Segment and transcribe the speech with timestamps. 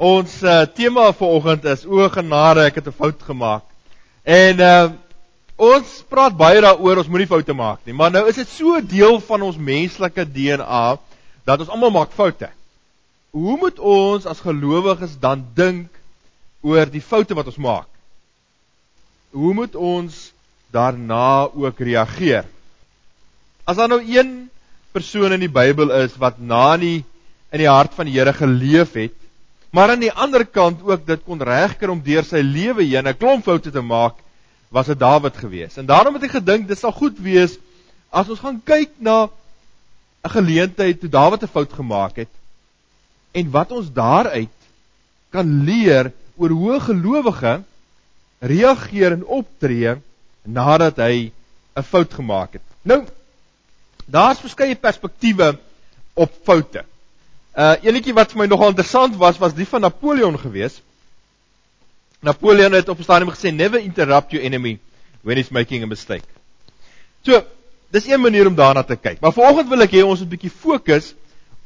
[0.00, 3.64] Ons uh, tema vir oggend is o genade, ek het 'n fout gemaak.
[4.24, 4.88] En uh
[5.60, 9.20] ons praat baie daaroor ons moenie foute maak nie, maar nou is dit so deel
[9.20, 10.96] van ons menslike DNA
[11.44, 12.48] dat ons almal maak foute.
[13.36, 15.92] Hoe moet ons as gelowiges dan dink
[16.64, 17.88] oor die foute wat ons maak?
[19.36, 20.32] Hoe moet ons
[20.72, 22.48] daarna ook reageer?
[23.68, 24.48] As daar nou een
[24.96, 27.04] persoon in die Bybel is wat na nie
[27.52, 29.19] in die hart van die Here geleef het,
[29.70, 33.16] maar aan die ander kant ook dit kon regkry om deur sy lewe heen 'n
[33.16, 34.14] klomp foute te maak,
[34.68, 35.78] was dit Dawid geweest.
[35.78, 37.58] En daarom het ek gedink dit sal goed wees
[38.10, 39.28] as ons gaan kyk na
[40.24, 42.32] 'n geleentheid toe Dawid 'n fout gemaak het
[43.32, 44.56] en wat ons daaruit
[45.30, 47.62] kan leer oor hoe gelowige
[48.40, 49.94] reageer en optree
[50.42, 51.32] nadat hy
[51.76, 52.66] 'n fout gemaak het.
[52.82, 53.04] Nou
[54.06, 55.58] daar's verskeie perspektiewe
[56.14, 56.84] op foute.
[57.60, 60.80] Uh enetjie wat vir my nogal interessant was was die van Napoleon geweest.
[62.24, 64.78] Napoleon het op 'n stadium gesê never interrupt your enemy
[65.20, 66.24] when he's making a mistake.
[67.22, 67.44] So,
[67.90, 69.20] dis een manier om daarna te kyk.
[69.20, 71.14] Maar vanoggend wil ek hê ons moet 'n bietjie fokus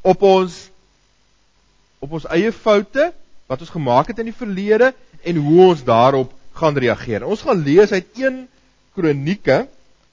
[0.01, 0.69] op ons
[1.99, 3.13] op ons eie foute
[3.47, 4.93] wat ons gemaak het in die verlede
[5.23, 7.25] en hoe ons daarop gaan reageer.
[7.25, 8.47] Ons gaan lees uit 1
[8.95, 9.67] Kronieke,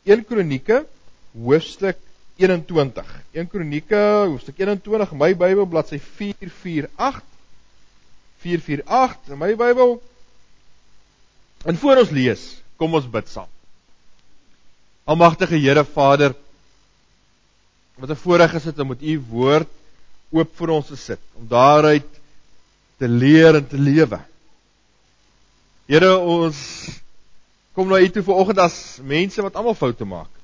[0.05, 0.86] 1 Kronieke
[1.33, 1.96] hoofstuk
[2.36, 3.05] 21.
[3.33, 7.22] 1 Kronieke hoofstuk 21 in my Bybel bladsy 448.
[8.42, 10.00] 448 in my Bybel.
[11.64, 12.42] En voor ons lees,
[12.77, 13.50] kom ons bid saam.
[15.05, 16.34] Almagtige Here Vader,
[17.98, 19.69] wat 'n voorreg is dit om met U woord
[20.30, 22.08] oop vir ons te sit, om daaruit
[22.98, 24.19] te leer en te lewe.
[25.86, 26.89] Here, ons
[27.74, 30.41] kom na U toe vanoggend as mense wat almal foute maak.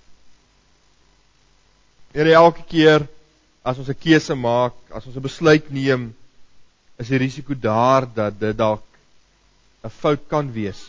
[2.19, 3.05] Here elke keer
[3.63, 6.15] as ons 'n keuse maak, as ons 'n besluit neem,
[6.99, 8.83] is die risiko daar dat dit dalk
[9.85, 10.81] 'n fout kan wees.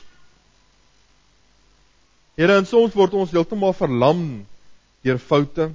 [2.35, 4.47] Here, en soms word ons heeltemal verlam
[5.03, 5.69] deur foute.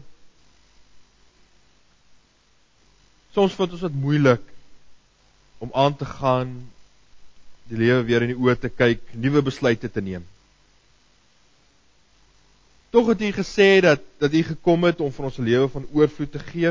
[3.35, 4.43] Soms vind ons dit moeilik
[5.59, 6.51] om aan te gaan,
[7.71, 10.27] die lewe weer in die oë te kyk, nuwe besluite te neem.
[12.95, 15.87] Tog het U gesê dat dat U gekom het om vir ons 'n lewe van
[15.93, 16.71] oorvloed te gee.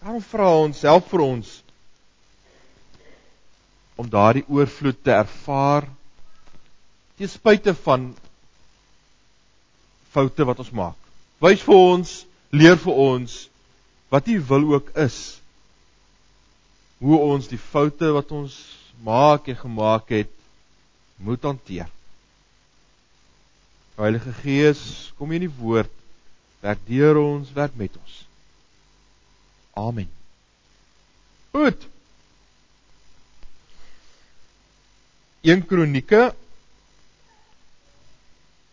[0.00, 1.62] Daarom vra ons self vir ons
[3.96, 5.88] om daardie oorvloed te ervaar
[7.16, 8.16] ten spyte van
[10.10, 10.96] foute wat ons maak.
[11.40, 13.48] Wys vir ons, leer vir ons
[14.08, 15.40] wat U wil ook is.
[16.98, 20.34] Hoe ons die foute wat ons maak en gemaak het
[21.16, 21.88] moet hanteer.
[23.98, 24.80] Heilige Gees,
[25.18, 25.90] kom in die woord,
[26.62, 28.18] werk deur ons, werk met ons.
[29.78, 30.06] Amen.
[31.50, 31.82] Goed.
[35.42, 36.28] 1 Kronieke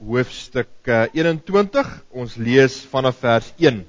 [0.06, 3.82] hoofstuk 21, ons lees vanaf vers 1.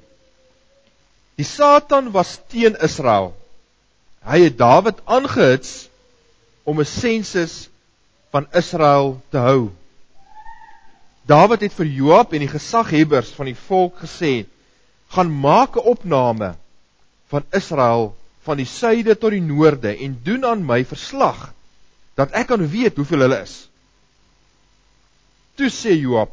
[1.37, 3.35] Die Satan was teen Israel.
[4.25, 5.89] Hy het Dawid aangehits
[6.65, 7.69] om 'n sensus
[8.33, 9.69] van Israel te hou.
[11.27, 14.47] Dawid het vir Joab en die gesaghebbers van die volk gesê:
[15.11, 16.55] "Gaan maak 'n opname
[17.27, 18.15] van Israel
[18.47, 21.53] van die suide tot die noorde en doen aan my verslag
[22.15, 23.67] dat ek kan weet hoeveel hulle is."
[25.55, 26.31] Toe sê Joab: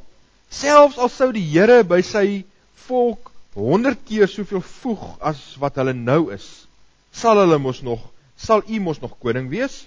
[0.48, 2.44] "Selfs al sou die Here by sy
[2.86, 6.66] volk 100 keer soveel voeg as wat hulle nou is,
[7.12, 9.86] sal hulle mos nog sal u mos nog koning wees?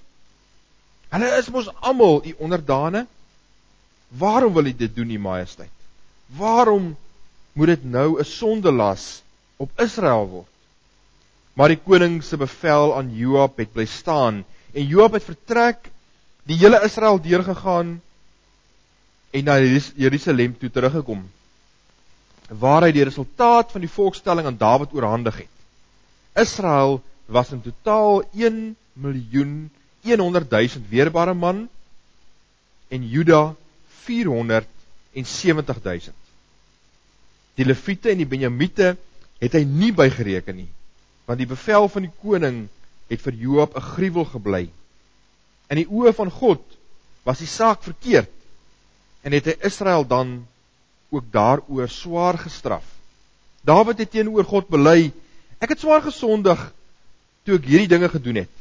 [1.09, 3.07] Hulle is mos almal u onderdane."
[4.07, 5.73] Waarom wil hy dit doen, u majesteit?
[6.37, 6.95] Waarom
[7.53, 9.21] moet dit nou 'n sondelas
[9.57, 10.53] op Israel word?
[11.53, 15.89] Maar die koning se bevel aan Joab het bly staan en Joab het vertrek,
[16.43, 18.01] die hele Israel deurgegaan
[19.31, 19.57] en na
[19.95, 21.25] Jerusalem toe teruggekom
[22.47, 25.55] waar hy die resultaat van die volkstelling aan Dawid oorhandig het.
[26.35, 29.69] Israel was in totaal 1 miljoen
[30.03, 31.67] 100 000 weerbare man
[32.87, 33.55] en Juda
[34.07, 36.15] 470000.
[37.57, 38.93] Die Lewiete en die Benjamiete
[39.41, 40.69] het hy nie bygereken nie,
[41.27, 42.57] want die bevel van die koning
[43.11, 44.69] het vir Joab 'n gruwel gebly.
[45.69, 46.61] In die oë van God
[47.23, 48.31] was die saak verkeerd
[49.23, 50.47] en het hy Israel dan
[51.09, 52.83] ook daaroor swaar gestraf.
[53.61, 55.11] Dawid het teenoor God bely:
[55.59, 56.73] Ek het swaar gesondig
[57.43, 58.53] toe ek hierdie dinge gedoen het.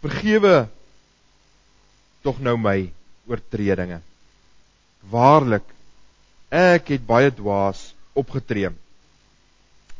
[0.00, 0.68] Vergewe
[2.22, 2.92] tog nou my
[3.28, 4.00] oortredinge.
[5.08, 5.64] Waarlik,
[6.50, 8.70] ek het baie dwaas opgetree.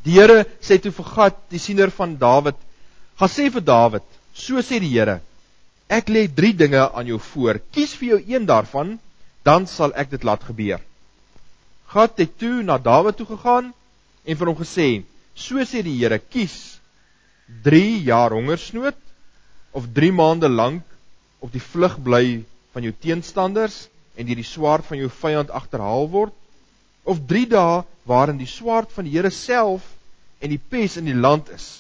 [0.05, 2.57] Die Here sê toe vir Gad, die siener van Dawid,
[3.21, 5.21] gaan sê vir Dawid, So sê die Here:
[5.91, 7.59] Ek lê 3 dinge aan jou voor.
[7.75, 8.99] Kies vir jou een daarvan,
[9.45, 10.81] dan sal ek dit laat gebeur.
[11.91, 13.73] Gad het toe na Dawid toe gegaan
[14.25, 15.03] en vir hom gesê:
[15.35, 16.79] So sê die Here: Kies
[17.67, 18.97] 3 jaar hongersnood
[19.75, 20.87] of 3 maande lank
[21.41, 23.89] op die vlug bly van jou teenstanders
[24.21, 26.37] en deur die swaard van jou vyand agterhaal word
[27.09, 27.81] of 3 dae
[28.11, 29.87] waarin die swaard van die Here self
[30.41, 31.71] en die pes in die land is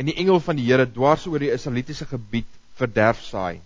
[0.00, 2.48] en die engel van die Here dwars oor die Israelitiese gebied
[2.80, 3.60] verderf saai.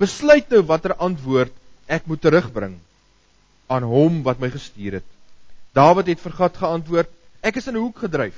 [0.00, 1.52] Besluit nou watter antwoord
[1.86, 2.78] ek moet terugbring
[3.74, 5.10] aan hom wat my gestuur het.
[5.76, 7.10] Dawid het vir God geantwoord:
[7.42, 8.36] Ek is in 'n hoek gedryf.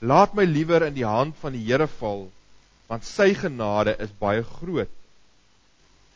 [0.00, 2.28] Laat my liewer in die hand van die Here val,
[2.88, 4.92] want sy genade is baie groot.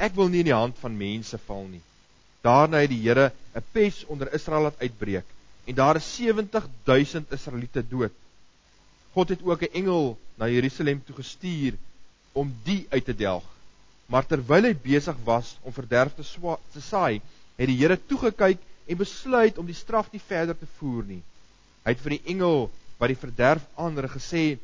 [0.01, 1.83] Ek wil nie in die hand van mense val nie.
[2.41, 5.27] Daarna het die Here 'n pes onder Israel laat uitbreek
[5.67, 8.13] en daar is 70000 Israeliete dood.
[9.13, 11.75] God het ook 'n engel na Jerusalem toe gestuur
[12.33, 13.45] om die uit te delg.
[14.07, 16.25] Maar terwyl hy besig was om verderf te,
[16.73, 17.21] te saai,
[17.57, 21.23] het die Here toegekyk en besluit om die straf nie verder te voer nie.
[21.85, 24.59] Hy het vir die engel wat die verderf aanrig gesê: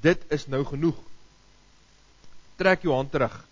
[0.00, 0.96] "Dit is nou genoeg.
[2.56, 3.44] Trek jou hand terug."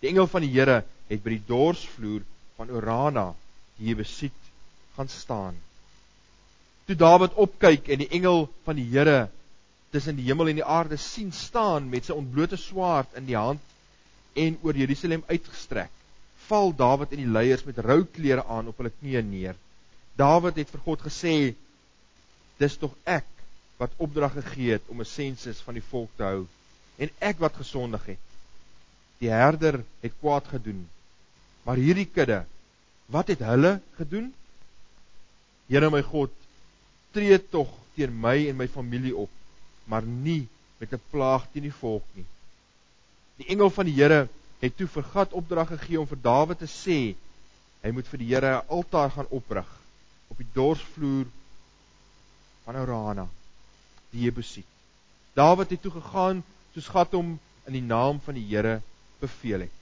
[0.00, 2.22] Die engel van die Here het by die dorsvloer
[2.56, 3.30] van Orana,
[3.78, 4.36] die Jebusiet,
[4.96, 5.56] gaan staan.
[6.88, 9.28] Toe Dawid opkyk en die engel van die Here
[9.90, 13.62] tussen die hemel en die aarde sien staan met sy ontblote swaard in die hand
[14.38, 15.90] en oor Jerusalem uitgestrek,
[16.46, 19.58] val Dawid en die leiers met rou klere aan op hulle knieë neer.
[20.18, 21.34] Dawid het vir God gesê:
[22.58, 23.26] "Dis tog ek
[23.80, 26.46] wat opdrag gegee het om 'n sensus van die volk te hou
[26.98, 28.29] en ek wat gesondig het.
[29.20, 30.88] Die herder het kwaad gedoen.
[31.62, 32.44] Maar hierdie kudde,
[33.06, 34.30] wat het hulle gedoen?
[35.68, 36.32] Here my God,
[37.12, 39.30] tree tog teen my en my familie op
[39.90, 42.26] maar nie met 'n plaag teen die volk nie.
[43.36, 44.28] Die engel van die Here
[44.60, 46.98] het toe vir Gad opdrag gegee om vir Dawid te sê
[47.82, 49.68] hy moet vir die Here 'n altaar gaan oprig
[50.28, 51.26] op die dorsvloer
[52.64, 53.28] van Orana,
[54.10, 54.66] die Jebusiet.
[55.34, 56.44] Dawid het toe gegaan
[56.74, 58.82] soos Gad hom in die naam van die Here
[59.20, 59.76] beveel het.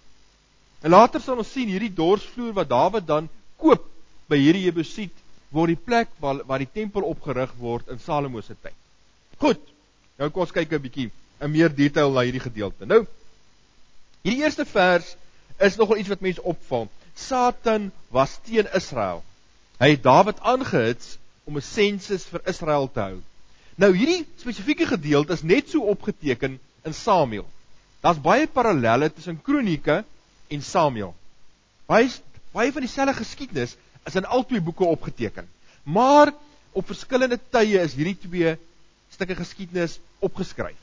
[0.83, 3.87] En later sal ons sien hierdie dorsvloer wat Dawid dan koop
[4.31, 5.15] by hierdie Jebusiet
[5.55, 8.77] word die plek waar waar die tempel opgerig word in Salomo se tyd.
[9.43, 9.63] Goed.
[10.19, 12.87] Nou kom ons kyk 'n bietjie in meer detail na hierdie gedeelte.
[12.87, 13.07] Nou
[14.23, 15.17] hierdie eerste vers
[15.59, 16.89] is nogal iets wat mense opval.
[17.15, 19.25] Satan was teen Israel.
[19.79, 23.19] Hy het Dawid aangehits om 'n sensus vir Israel te hou.
[23.77, 27.47] Nou hierdie spesifieke gedeelte is net so opgeteken in Samuel.
[28.01, 30.05] Daar's baie parallelle tussen Kronieke
[30.49, 31.15] en Samuel.
[31.87, 32.11] Baie
[32.53, 35.49] baie van dieselfde geskiedenis is in albei boeke opgeteken.
[35.83, 36.33] Maar
[36.73, 38.55] op verskillende tye is hierdie twee
[39.13, 40.79] stukke geskiedenis opgeskryf.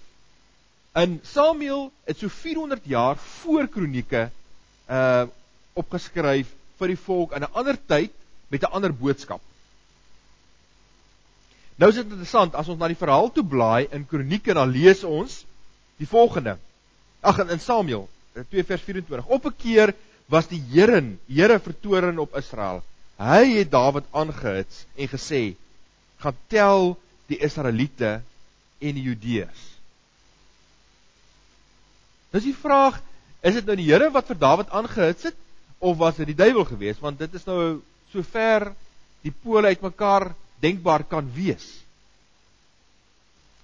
[0.96, 4.30] In Samuel het so 400 jaar voor Kronieke
[4.90, 5.26] uh
[5.76, 6.48] opgeskryf
[6.80, 8.12] vir die volk in 'n ander tyd
[8.48, 9.42] met 'n ander boodskap.
[11.76, 15.04] Nou is dit interessant as ons na die verhaal toe blaai in Kronieke dan lees
[15.04, 15.44] ons
[15.98, 16.58] die volgende.
[17.26, 18.06] Ag in Samuel
[18.36, 19.26] 2 vers 24.
[19.26, 19.94] Op 'n keer
[20.30, 22.84] was die Here, Here vertoren op Israel.
[23.18, 25.56] Hy het Dawid aangehits en gesê:
[26.18, 28.22] "Gaan tel die Israeliete
[28.80, 29.64] en die Judeërs.
[32.36, 33.00] Dis die vraag,
[33.46, 35.38] is dit nou die Here wat vir Dawid aangehits het
[35.80, 37.02] of was dit die duiwel geweest?
[37.04, 37.80] Want dit is nou
[38.12, 38.72] so ver
[39.26, 41.66] die pole uitmekaar denkbaar kan wees.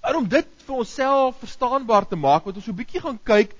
[0.01, 3.53] En om dit vir onsself verstaanbaar te maak, moet ons so 'n bietjie gaan kyk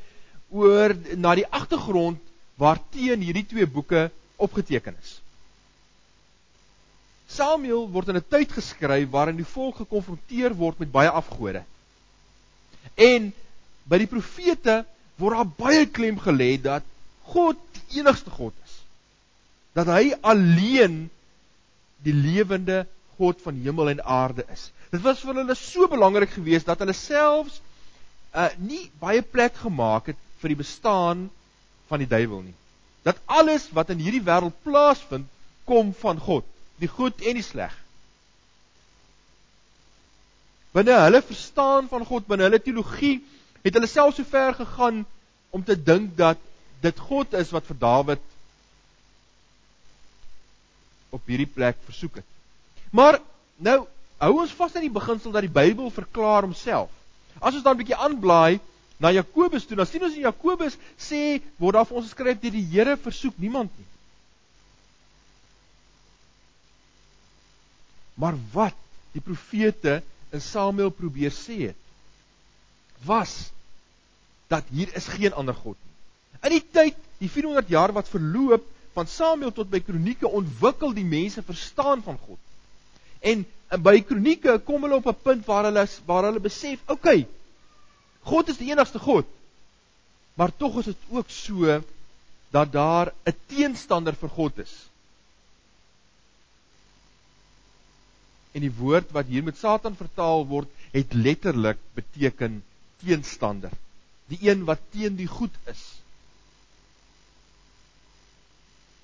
[0.50, 2.20] oor na die agtergrond
[2.58, 5.22] waarteen hierdie twee boeke opgeteken is.
[7.32, 11.64] Samuel word in 'n tyd geskryf waarin die volk gekonfronteer word met baie afgode.
[12.96, 13.32] En
[13.88, 16.84] by die profete word daar baie klem gelê dat
[17.32, 18.74] God die enigste God is.
[19.74, 21.10] Dat hy alleen
[22.04, 22.86] die lewende
[23.18, 24.72] God van hemel en aarde is.
[24.92, 27.62] Dit was vir hulle so belangrik geweest dat hulle selfs
[28.36, 31.28] uh nie baie plek gemaak het vir die bestaan
[31.92, 32.56] van die duiwel nie.
[33.04, 35.28] Dat alles wat in hierdie wêreld plaasvind,
[35.66, 36.48] kom van God
[36.82, 37.74] die goed en die sleg.
[40.74, 43.20] Binne hulle verstaan van God, binne hulle teologie,
[43.62, 45.04] het hulle self so ver gegaan
[45.52, 46.40] om te dink dat
[46.82, 48.24] dit God is wat vir Dawid
[51.12, 52.30] op hierdie plek versoek het.
[52.96, 53.20] Maar
[53.62, 53.84] nou
[54.22, 56.92] hou ons vas aan die beginsel dat die Bybel verklaar homself.
[57.42, 58.60] As ons dan 'n bietjie aanblaai
[59.02, 62.54] na Jakobus toe, dan sien ons in Jakobus sê word daar vir ons geskryf dat
[62.54, 63.90] die Here versoek niemand nie.
[68.14, 68.78] Maar wat
[69.14, 71.80] die profete in Samuel probeer sê het
[73.06, 73.50] was
[74.48, 75.96] dat hier is geen ander god nie.
[76.46, 81.08] In die tyd, die 400 jaar wat verloop van Samuel tot by Kronieke ontwikkel die
[81.08, 82.40] mense verstaan van God.
[83.22, 86.92] En, en by Kronieke kom hulle op 'n punt waar hulle waar hulle besef, oké,
[86.92, 87.28] okay,
[88.24, 89.26] God is die enigste God.
[90.36, 91.82] Maar tog is dit ook so
[92.52, 94.74] dat daar 'n teenstander vir God is.
[98.52, 102.64] En die woord wat hier met Satan vertaal word, het letterlik beteken
[103.04, 103.72] teenstander.
[104.28, 106.02] Die een wat teen die goed is.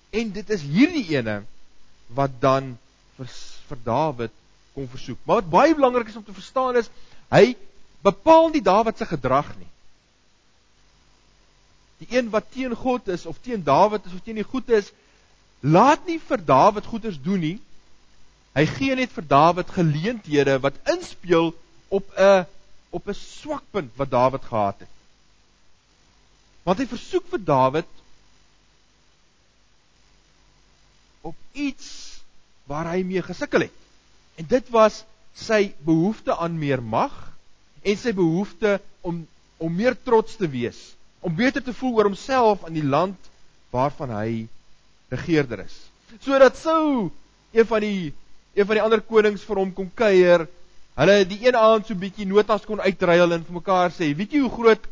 [0.09, 1.43] En dit is hierdie ene
[2.07, 2.77] wat dan
[3.15, 3.31] vir,
[3.67, 4.31] vir Dawid
[4.77, 5.17] kom versoek.
[5.25, 6.89] Maar wat baie belangrik is om te verstaan is,
[7.33, 7.55] hy
[8.05, 9.69] bepaal nie Dawid se gedrag nie.
[12.03, 14.91] Die een wat teen God is of teen Dawid is of teen die goed is,
[15.65, 17.55] laat nie vir Dawid goeders doen nie.
[18.53, 21.55] Hy gee net vir Dawid geleenthede wat inspel
[21.89, 22.45] op 'n
[22.93, 24.93] op 'n swakpunt wat Dawid gehad het.
[26.63, 27.89] Want hy versoek vir Dawid
[31.21, 32.21] op iets
[32.69, 33.86] waar hy mee gesukkel het.
[34.37, 35.03] En dit was
[35.37, 37.13] sy behoefte aan meer mag
[37.81, 39.25] en sy behoefte om
[39.57, 40.77] om meer trots te wees
[41.25, 43.29] om beter te voel oor homself in die land
[43.73, 44.29] waarvan hy
[45.09, 45.75] regeerder is.
[46.23, 47.09] Sodat sou
[47.51, 48.13] een van die
[48.57, 50.47] een van die ander konings vir hom kom kuier,
[50.97, 54.41] hulle die een aand so bietjie notas kon uitruil en vir mekaar sê, "Weet jy
[54.41, 54.87] hoe groot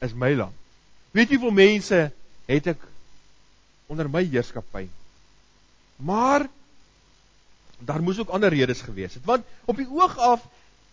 [0.00, 0.56] is my land?
[1.12, 2.12] Weet jy hoeveel mense
[2.46, 2.80] het ek
[3.88, 4.88] onder my heerskappy?"
[5.96, 6.48] Maar
[7.80, 10.46] daar moes ook ander redes gewees het, want op die oog af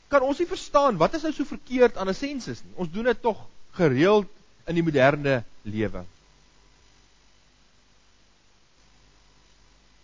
[0.08, 2.74] kan ons nie verstaan wat is nou so verkeerd aan 'n sensus nie.
[2.76, 4.28] Ons doen dit tog gereeld
[4.66, 6.04] in die moderne lewe.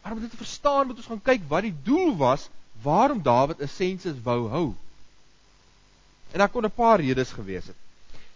[0.01, 2.49] Maar om dit te verstaan, moet ons gaan kyk wat die doel was
[2.81, 4.75] waarom Dawid 'n sensus wou hou.
[6.31, 7.75] En daar kon 'n paar redes gewees het.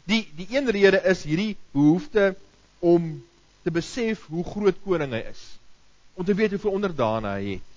[0.04, 2.36] Die die een rede is hierdie behoefte
[2.80, 3.24] om
[3.62, 5.60] te besef hoe groot koning hy is.
[6.14, 7.77] Om te weet hoeveel onderdane hy het.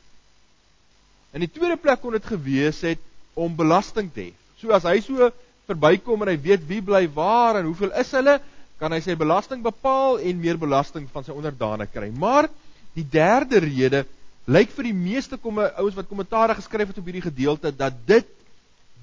[1.33, 3.03] In die tweede plek kon dit gewees het
[3.35, 4.33] om belasting te hê.
[4.61, 5.31] So as hy so
[5.71, 8.41] verbykom en hy weet wie bly waar en hoeveel is hulle,
[8.81, 12.09] kan hy sy belasting bepaal en meer belasting van sy onderdane kry.
[12.11, 12.49] Maar
[12.97, 14.05] die derde rede
[14.51, 18.29] lyk vir die meeste komme ouens wat kommentaare geskryf het op hierdie gedeelte dat dit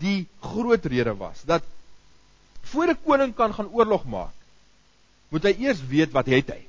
[0.02, 1.64] die groot rede was dat
[2.72, 4.34] voor 'n koning kan gaan oorlog maak
[5.30, 6.62] moet hy eers weet wat het hy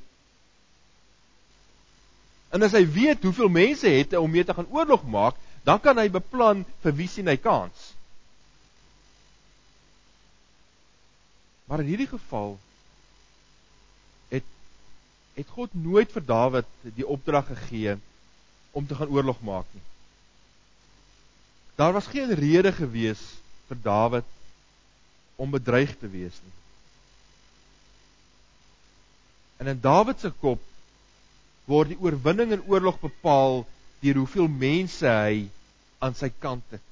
[2.51, 5.35] en as hy weet hoeveel mense het om mee te gaan oorlog maak
[5.69, 7.93] dan kan hy beplan vir wie sien hy kans
[11.69, 12.59] Maar in hierdie geval
[14.29, 14.45] het
[15.35, 17.99] het God nooit vir Dawid die opdrag gegee
[18.73, 19.85] om te gaan oorlog maak nie.
[21.77, 23.21] Daar was geen rede gewees
[23.69, 24.33] vir Dawid
[25.37, 26.57] om bedreig te wees nie.
[29.61, 30.65] En in Dawid se kop
[31.69, 33.67] word die oorwinning in oorlog bepaal
[34.01, 35.47] deur hoeveel mense hy
[35.99, 36.85] aan sy kant het.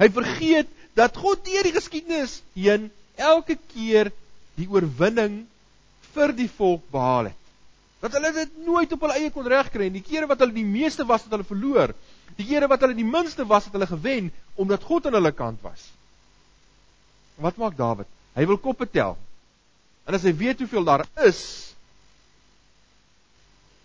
[0.00, 2.88] Hy vergeet dat God deur die geskiedenis heen
[3.20, 4.10] elke keer
[4.56, 5.42] die oorwinning
[6.14, 7.38] vir die volk behaal het.
[8.00, 10.00] Dat hulle dit nooit op hulle eie kon regkry nie.
[10.00, 11.92] Die kere wat hulle die meeste was het hulle verloor.
[12.38, 14.30] Die kere wat hulle die minste was het hulle gewen
[14.60, 15.90] omdat God aan hulle kant was.
[17.40, 18.08] Wat maak Dawid?
[18.36, 19.18] Hy wil koppe tel.
[20.08, 21.40] En as hy weet hoeveel daar is,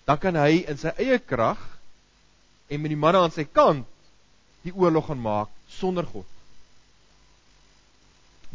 [0.08, 1.60] dan kan hy in sy eie krag
[2.70, 3.88] en met die manne aan sy kant
[4.66, 6.26] die oorlog gaan maak sonder God.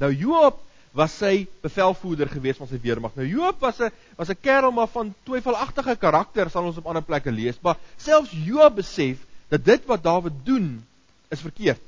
[0.01, 0.59] Nou Joab
[0.97, 3.15] was sy bevelvoerder gewees van sy weermag.
[3.15, 7.03] Nou Joab was 'n was 'n kerel maar van twyfelagtige karakter, sal ons op ander
[7.03, 10.85] plekke lees, maar selfs Joab besef dat dit wat Dawid doen
[11.29, 11.81] is verkeerd.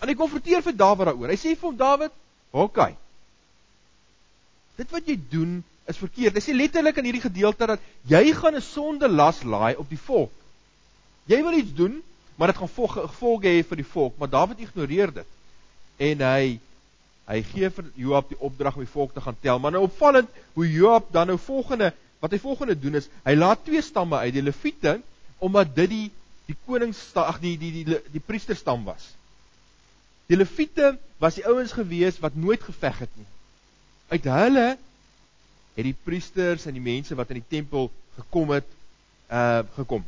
[0.00, 1.28] En hy konfronteer vir Dawid daaroor.
[1.28, 2.12] Hy sê vir hom Dawid,
[2.50, 2.62] "Oké.
[2.62, 2.96] Okay,
[4.76, 8.54] dit wat jy doen is verkeerd." Hy sê letterlik in hierdie gedeelte dat jy gaan
[8.54, 10.32] 'n sonde las laai op die volk.
[11.26, 12.02] Jy wil iets doen,
[12.34, 12.70] maar dit gaan
[13.08, 15.34] gevolge hê vir die volk, maar Dawid ignoreer dit.
[15.96, 16.58] En hy
[17.24, 19.60] Hy gee vir Joab die opdrag om die volk te gaan tel.
[19.60, 23.64] Maar nou opvallend hoe Joab dan nou volgende wat hy volgende doen is, hy laat
[23.66, 24.94] twee stamme uit, die Lewiete,
[25.44, 26.04] omdat dit die
[26.44, 29.10] die koningsstam, ag die die die die, die priesterstam was.
[30.28, 33.28] Die Lewiete was die ouens gewees wat nooit geveg het nie.
[34.12, 34.66] Uit hulle
[35.74, 38.68] het die priesters en die mense wat in die tempel gekom het,
[39.32, 40.04] uh gekom.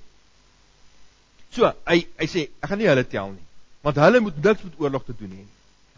[1.56, 3.44] So, hy hy sê ek gaan nie hulle tel nie,
[3.86, 5.54] want hulle moet niks met oorlog te doen hê nie.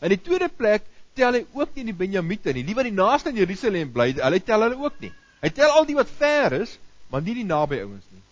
[0.07, 0.85] In die tweede plek
[1.19, 4.41] tel hy ook nie die Benjamiete nie, die wat die naaste aan Jerusalem bly, hulle
[4.47, 5.11] tel hulle ook nie.
[5.43, 6.77] Hy tel al die wat ver is,
[7.11, 8.23] maar nie die naby ouens nie.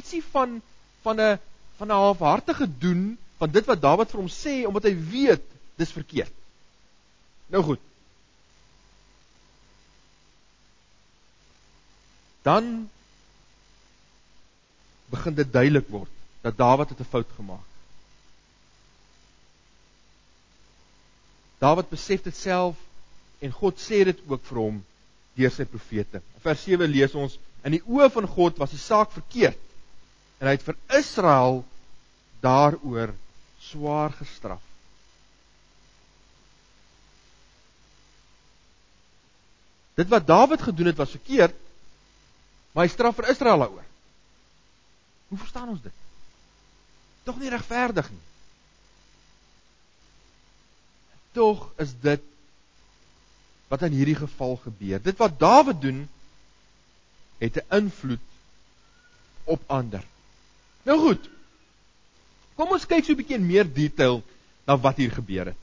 [0.00, 0.60] Ietsie van
[1.04, 1.38] van 'n
[1.78, 5.46] van 'n halfhartige doen van dit wat Dawid vir hom sê omdat hy weet
[5.80, 6.32] dis verkeerd.
[7.48, 7.80] Nou goed.
[12.44, 12.90] Dan
[15.10, 16.10] begin dit duidelik word
[16.44, 17.66] dat Dawid het 'n fout gemaak.
[21.58, 22.76] Dawid besef dit self
[23.38, 24.84] en God sê dit ook vir hom
[25.36, 26.22] deur sy profete.
[26.34, 29.60] In vers 7 lees ons: In die oë van God was die saak verkeerd
[30.40, 31.64] en hy het vir Israel
[32.40, 33.12] daaroor
[33.60, 34.62] swaar gestraf.
[40.00, 41.56] Dit wat Dawid gedoen het was verkeerd,
[42.72, 43.89] maar hy straf vir Israel daaroor.
[45.30, 45.98] Hoe verstaan ons dit?
[47.22, 48.24] Tog nie regverdig nie.
[51.38, 52.24] Tog is dit
[53.70, 54.98] wat in hierdie geval gebeur.
[55.02, 56.00] Dit wat Dawid doen
[57.38, 58.26] het 'n invloed
[59.44, 60.02] op ander.
[60.82, 61.28] Nou goed.
[62.58, 64.22] Kom ons kyk so 'n bietjie in meer detail
[64.66, 65.60] na wat hier gebeur het.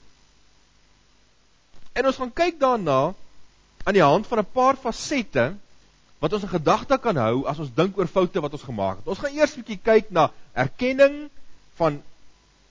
[1.94, 3.14] En ons gaan kyk daarna
[3.84, 5.56] aan die hand van 'n paar fasette
[6.20, 9.08] wat ons in gedagte kan hou as ons dink oor foute wat ons gemaak het.
[9.08, 11.30] Ons gaan eers 'n bietjie kyk na erkenning
[11.78, 12.02] van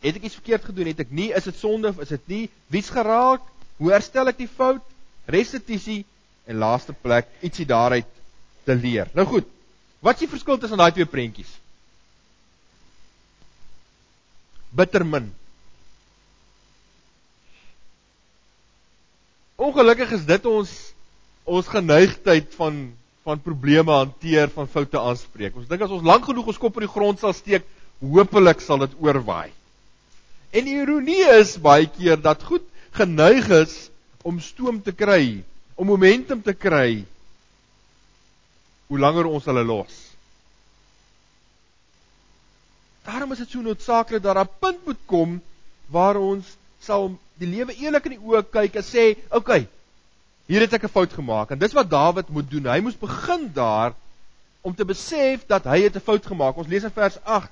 [0.03, 2.51] het ek iets verkeerd gedoen, het ek nie, is dit sonde of is dit nie,
[2.67, 3.43] wie's geraak,
[3.79, 4.83] hoe herstel ek die fout,
[5.27, 6.05] restituisie
[6.47, 8.11] en laaste plek ietsie daaruit
[8.65, 9.11] te leer.
[9.15, 9.47] Nou goed.
[10.01, 11.51] Wat is die verskil tussen daai twee prentjies?
[14.77, 15.33] Bitter min.
[19.57, 20.75] Ongelukkig is dit ons
[21.47, 22.79] ons geneigtheid van
[23.27, 25.57] van probleme hanteer, van foute aanspreek.
[25.59, 27.67] Ons dink as ons lank genoeg ons kop in die grond sal steek,
[27.99, 29.51] hopelik sal dit oorwaai.
[30.55, 32.65] En die ironie is baie keer dat goed
[32.95, 33.75] geneig is
[34.27, 35.43] om stoom te kry,
[35.75, 37.03] om momentum te kry
[38.87, 39.97] hoe langer ons hulle los.
[43.07, 45.41] Daarom is dit so noodsaaklik dat daar 'n punt moet kom
[45.91, 46.47] waar ons
[46.79, 47.11] sal
[47.43, 49.69] die lewe eerlik in die oë kyk en sê, "Oké, okay,
[50.47, 52.67] Hier het ek 'n fout gemaak en dis wat Dawid moet doen.
[52.71, 53.95] Hy moes begin daar
[54.63, 56.57] om te besef dat hy het 'n fout gemaak.
[56.57, 57.51] Ons lees in vers 8.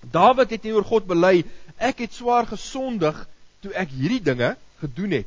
[0.00, 1.44] Dawid het teenoor God bely:
[1.76, 3.26] "Ek het swaar gesondig
[3.60, 5.26] toe ek hierdie dinge gedoen het.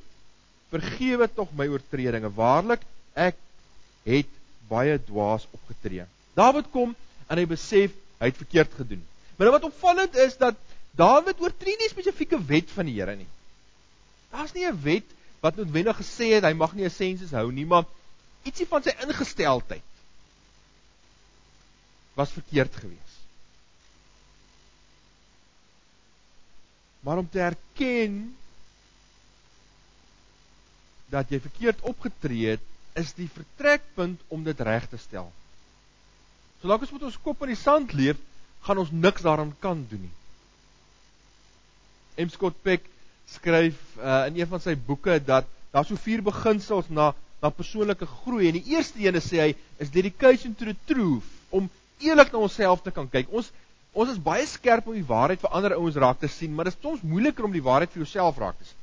[0.69, 2.33] Vergewe tog my oortredinge.
[2.33, 2.81] Waarlik,
[3.13, 3.35] ek
[4.03, 4.29] het
[4.67, 6.95] baie dwaas opgetree." Dawid kom
[7.27, 9.03] en hy besef hy het verkeerd gedoen.
[9.35, 10.55] Maar wat opvallend is dat
[10.91, 13.29] Dawid oortree nie spesifieke wet van die Here nie.
[14.29, 15.05] Daar's nie 'n wet
[15.43, 17.83] wat noodwendig gesê het hy mag nie 'n sensus hou nie, maar
[18.47, 19.89] ietsie van sy ingesteldheid
[22.15, 23.19] was verkeerd geweest.
[27.03, 28.35] Maar om te erken
[31.11, 35.31] dat jy verkeerd opgetree het, is die vertrekpunt om dit reg te stel.
[36.61, 38.17] Solank ons met ons kop in die sand leef,
[38.63, 40.15] gaan ons niks daaraan kan doen nie.
[42.23, 42.29] M.
[42.29, 42.87] Scott Peck
[43.33, 47.11] skryf uh, in een van sy boeke dat daar so vier beginsels na
[47.43, 49.49] na persoonlike groei en die eerste een sê hy
[49.83, 51.67] is dedication to the truth om
[51.99, 53.27] eerlik na onsself te kan kyk.
[53.35, 53.51] Ons
[53.93, 56.73] ons is baie skerp om die waarheid vir ander ouens raak te sien, maar dit
[56.73, 58.79] is soms moeiliker om die waarheid vir jouself raak te sien.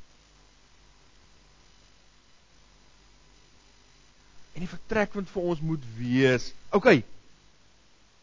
[4.54, 7.00] En die vertrekpunt vir ons moet wees, okay.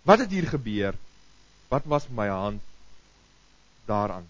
[0.07, 0.95] Wat het hier gebeur?
[1.67, 2.63] Wat was my hand
[3.89, 4.27] daaraan?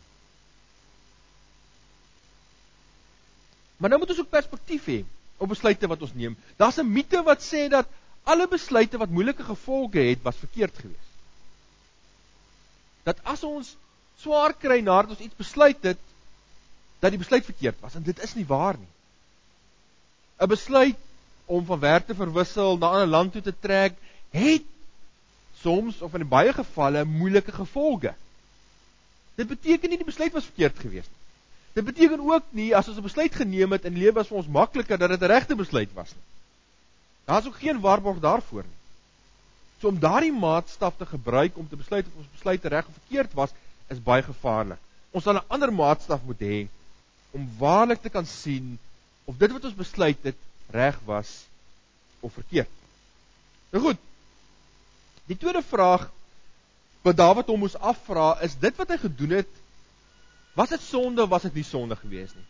[3.77, 5.03] Maar nou moet ons ook perspektief hê
[5.37, 6.37] op besluite wat ons neem.
[6.57, 7.87] Daar's 'n mite wat sê dat
[8.23, 11.13] alle besluite wat moeilike gevolge het, was verkeerd geweest.
[13.03, 13.75] Dat as ons
[14.19, 15.99] swaar kry nadat ons iets besluit het,
[16.99, 18.93] dat die besluit verkeerd was en dit is nie waar nie.
[20.39, 20.97] 'n Besluit
[21.45, 23.93] om van werk te verwissel, na 'n ander land toe te trek,
[24.29, 24.65] het
[25.61, 28.13] soms of in baie gevalle moeilike gevolge.
[29.35, 31.16] Dit beteken nie die besluit was verkeerd geweest nie.
[31.77, 34.49] Dit beteken ook nie as ons 'n besluit geneem het in lewe was vir ons
[34.49, 36.25] makliker dat dit 'n regte besluit was nie.
[37.25, 38.77] Daar's ook geen waarborg daarvoor nie.
[39.79, 43.33] So om daardie maatstaf te gebruik om te besluit of ons besluit reg of verkeerd
[43.33, 43.51] was,
[43.87, 44.79] is baie gevaarlik.
[45.11, 46.67] Ons sal 'n ander maatstaf moet hê
[47.31, 48.79] om waarlik te kan sien
[49.25, 50.37] of dit wat ons besluit het
[50.69, 51.45] reg was
[52.19, 52.73] of verkeerd.
[53.69, 53.97] Nou goed.
[55.25, 56.09] Die tweede vraag
[57.01, 59.51] wat Dawid hom moes afvra is dit wat hy gedoen het
[60.57, 62.45] Was dit sonde of was dit nie sonde gewees nie?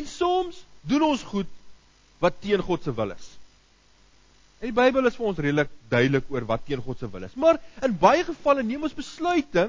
[0.00, 1.50] En soms doen ons goed
[2.22, 3.26] wat teen God se wil is.
[4.62, 7.34] En die Bybel is vir ons redelik duidelik oor wat teen God se wil is.
[7.36, 9.66] Maar in baie gevalle neem ons besluite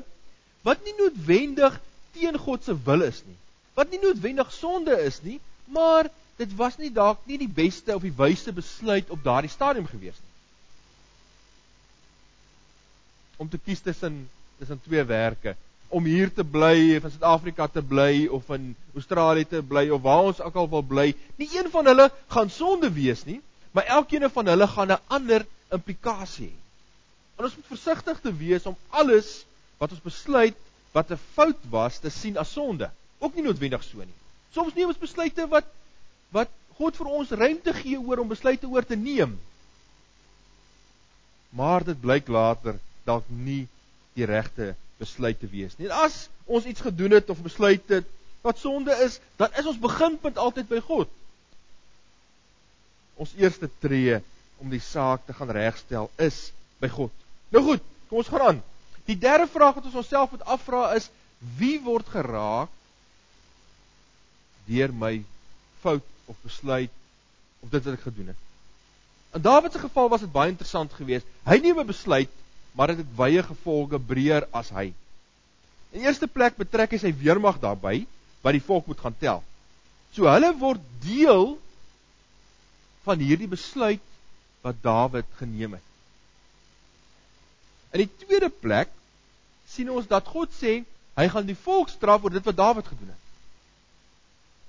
[0.64, 1.76] wat nie noodwendig
[2.16, 3.36] teen God se wil is nie.
[3.76, 6.08] Wat nie noodwendig sonde is nie, maar
[6.40, 10.16] dit was nie dalk nie die beste of die wysste besluit op daardie stadium gewees
[10.16, 10.34] nie.
[13.44, 14.24] Om te kies tussen
[14.56, 15.58] tussen twee werke
[15.96, 20.02] om hier te bly of in Suid-Afrika te bly of in Australië te bly of
[20.04, 21.08] waar ons ook al wil bly,
[21.40, 23.40] nie een van hulle gaan sonde wees nie,
[23.72, 26.66] maar elkeen van hulle gaan 'n ander implikasie hê.
[27.36, 29.44] En ons moet versigtig te wees om alles
[29.80, 30.60] wat ons besluit
[30.96, 32.90] wat 'n fout was te sien as sonde.
[33.20, 34.20] Ook nie noodwendig so nie.
[34.52, 35.66] Soms neem ons besluite wat
[36.32, 39.40] wat God vir ons ruimte gee oor om besluite oor te neem.
[41.50, 43.68] Maar dit blyk later dalk nie
[44.14, 45.90] die regte besluit te wees nie.
[45.90, 48.08] En as ons iets gedoen het of besluit het
[48.46, 51.10] wat sonde is, dan is ons beginpunt altyd by God.
[53.16, 54.20] Ons eerste tree
[54.62, 57.12] om die saak te gaan regstel is by God.
[57.50, 58.64] Nou goed, kom ons gaan aan.
[59.10, 61.10] Die derde vraag wat ons onsself moet afvra is
[61.58, 62.72] wie word geraak
[64.66, 65.20] deur my
[65.82, 66.94] fout of besluit
[67.62, 68.42] of dit wat ek gedoen het.
[69.36, 71.28] In Dawid se geval was dit baie interessant geweest.
[71.44, 72.32] Hy neem 'n besluit,
[72.76, 74.90] maar dit het, het wye gevolge breër as hy.
[75.96, 78.04] In eerste plek betrek hy sy weermag daarbey
[78.44, 79.44] wat die volk moet gaan tel.
[80.16, 81.56] So hulle word deel
[83.08, 84.04] van hierdie besluit
[84.66, 85.92] wat Dawid geneem het.
[87.96, 88.92] In die tweede plek
[89.72, 90.82] sien ons dat God sê
[91.16, 93.24] hy gaan die volk straf oor dit wat Dawid gedoen het.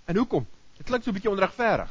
[0.06, 0.46] En hoekom?
[0.78, 1.90] Dit klink so 'n bietjie onregverdig.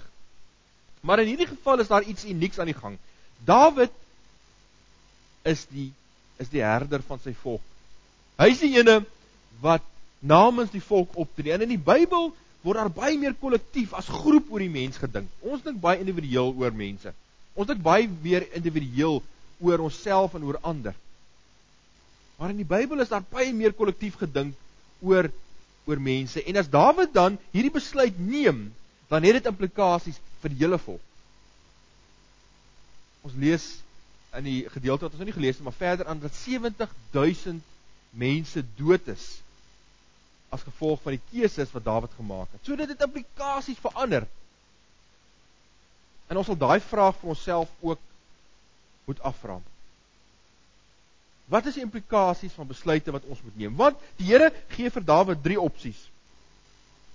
[1.02, 2.98] Maar in hierdie geval is daar iets unieks aan die gang.
[3.44, 3.92] Dawid
[5.44, 5.92] is die
[6.42, 7.64] is die herder van sy volk.
[8.40, 9.00] Hy is die ene
[9.64, 9.86] wat
[10.20, 11.54] namens die volk optree.
[11.56, 12.32] En in die Bybel
[12.66, 15.30] word daar baie meer kollektief as groep oor die mens gedink.
[15.46, 17.14] Ons dink baie individueel oor mense.
[17.56, 19.22] Ons dink baie meer individueel
[19.64, 20.96] oor onsself en oor ander.
[22.36, 24.58] Maar in die Bybel is daar baie meer kollektief gedink
[25.06, 25.30] oor
[25.86, 26.42] oor mense.
[26.44, 28.68] En as Dawid dan hierdie besluit neem,
[29.08, 31.02] dan het dit implikasies vir die hele volk.
[33.26, 33.66] Ons lees
[34.38, 37.64] in die gedeelte wat ons nou nie gelees het maar verder aan dat 70000
[38.16, 39.26] mense dood is
[40.56, 42.64] as gevolg van die keuses wat Dawid gemaak het.
[42.64, 44.28] So dit het implikasies vir ander.
[46.30, 48.02] En ons sal daai vraag vir onsself ook
[49.06, 49.60] moet afvra.
[51.52, 53.76] Wat is die implikasies van besluite wat ons moet neem?
[53.78, 56.00] Want die Here gee vir Dawid drie opsies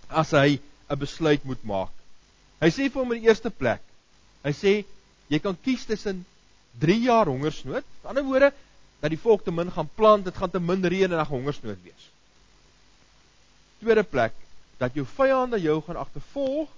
[0.09, 1.95] as hy 'n besluit moet maak.
[2.61, 3.83] Hy sê vir hom in die eerste plek.
[4.45, 4.73] Hy sê
[5.31, 6.25] jy kan kies tussen
[6.79, 7.85] 3 jaar hongersnood.
[8.01, 8.53] Met ander woorde
[9.01, 11.39] dat die volk te min gaan plant, dit gaan te min reën en dan gaan
[11.39, 12.11] hongersnood wees.
[13.79, 14.33] Tweede plek
[14.77, 16.69] dat jou vyande jou gaan agtervolg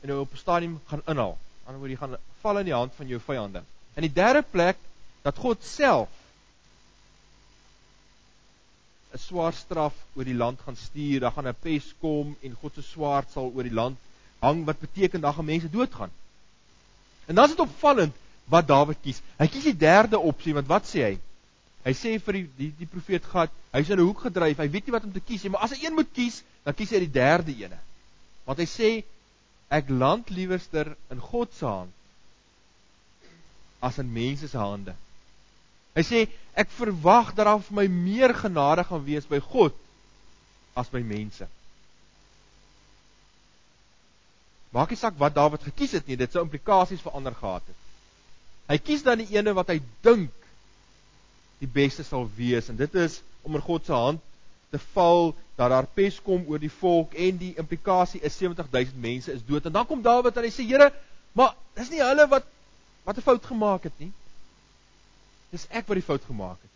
[0.00, 1.36] en jou op 'n stadium gaan inhaal.
[1.36, 3.62] Aan die ander woord jy gaan val in die hand van jou vyande.
[3.94, 4.76] In die derde plek
[5.22, 6.08] dat God self
[9.12, 12.74] 'n swaar straf oor die land gaan stuur, dan gaan 'n pes kom en God
[12.74, 13.98] se swaard sal oor die land
[14.38, 16.10] hang wat beteken dan gaan mense doodgaan.
[17.26, 18.14] En dan is dit opvallend
[18.50, 19.20] wat Dawid kies.
[19.38, 21.14] Hy kies die derde opsie want wat sê hy?
[21.86, 24.58] Hy sê vir die die, die profeet Gad, hy's in 'n hoek gedryf.
[24.58, 26.74] Hy weet nie wat om te kies nie, maar as hy een moet kies, dan
[26.74, 27.78] kies hy die derde ene.
[28.44, 28.90] Want hy sê
[29.70, 31.94] ek land liewerster in God se hand
[33.80, 34.94] as in mense se hande.
[35.96, 36.26] Hy sê
[36.58, 39.72] ek verwag dat daar vir my meer genade gaan wees by God
[40.76, 41.48] as by mense.
[44.70, 47.79] Maak nie saak wat Dawid gekies het nie, dit sou implikasies vir ander gehad het.
[48.70, 50.30] Hy kies dan die ene wat hy dink
[51.58, 54.22] die beste sal wees en dit is om in God se hand
[54.70, 59.32] te val dat daar pes kom oor die volk en die implikasie is 70000 mense
[59.34, 60.92] is dood en dan kom Dawid en hy sê Here,
[61.34, 62.46] maar dis nie hulle wat
[63.04, 64.12] wat 'n fout gemaak het nie.
[65.50, 66.74] Dis ek wat die fout gemaak het.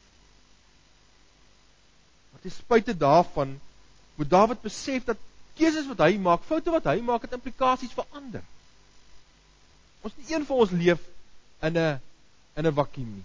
[2.32, 3.60] Maar ten spyte daarvan
[4.18, 5.16] moet Dawid besef dat
[5.54, 8.42] keuses wat hy maak, foute wat hy maak, het implikasies vir ander.
[10.02, 11.13] Ons nie een van ons leef
[11.62, 12.00] in 'n
[12.56, 13.24] in 'n vakuum nie.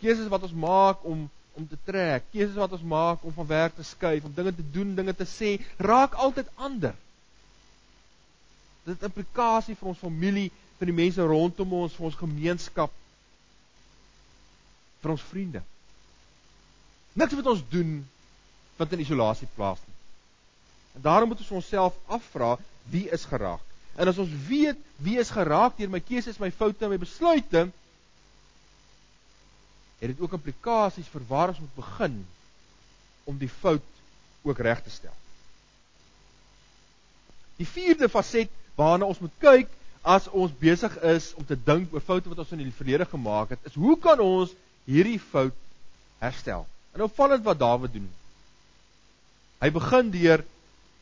[0.00, 3.74] Keuses wat ons maak om om te trek, keuses wat ons maak om van werk
[3.74, 6.94] te skuif, om dinge te doen, dinge te sê, raak altyd ander.
[8.84, 12.94] Dit het implikasie vir ons familie, vir die mense rondom ons, vir ons gemeenskap,
[15.02, 15.64] vir ons vriende.
[17.18, 17.96] Niks wat ons doen
[18.78, 19.96] wat in isolasie plaas nie.
[20.94, 22.54] En daarom moet ons onsself afvra
[22.92, 23.67] wie is geraak.
[23.98, 27.66] En as ons weet wie is geraak deur my keuses, my foute en my besluite,
[29.98, 32.20] het dit ook implikasies vir waar ons moet begin
[33.26, 33.84] om die fout
[34.46, 35.14] ook reg te stel.
[37.58, 39.74] Die vierde faset waarna ons moet kyk
[40.06, 43.56] as ons besig is om te dink oor foute wat ons in die verlede gemaak
[43.56, 44.54] het, is hoe kan ons
[44.86, 45.56] hierdie fout
[46.22, 46.64] herstel.
[46.94, 48.06] En opvallend wat Dawid doen.
[49.58, 50.44] Hy begin deur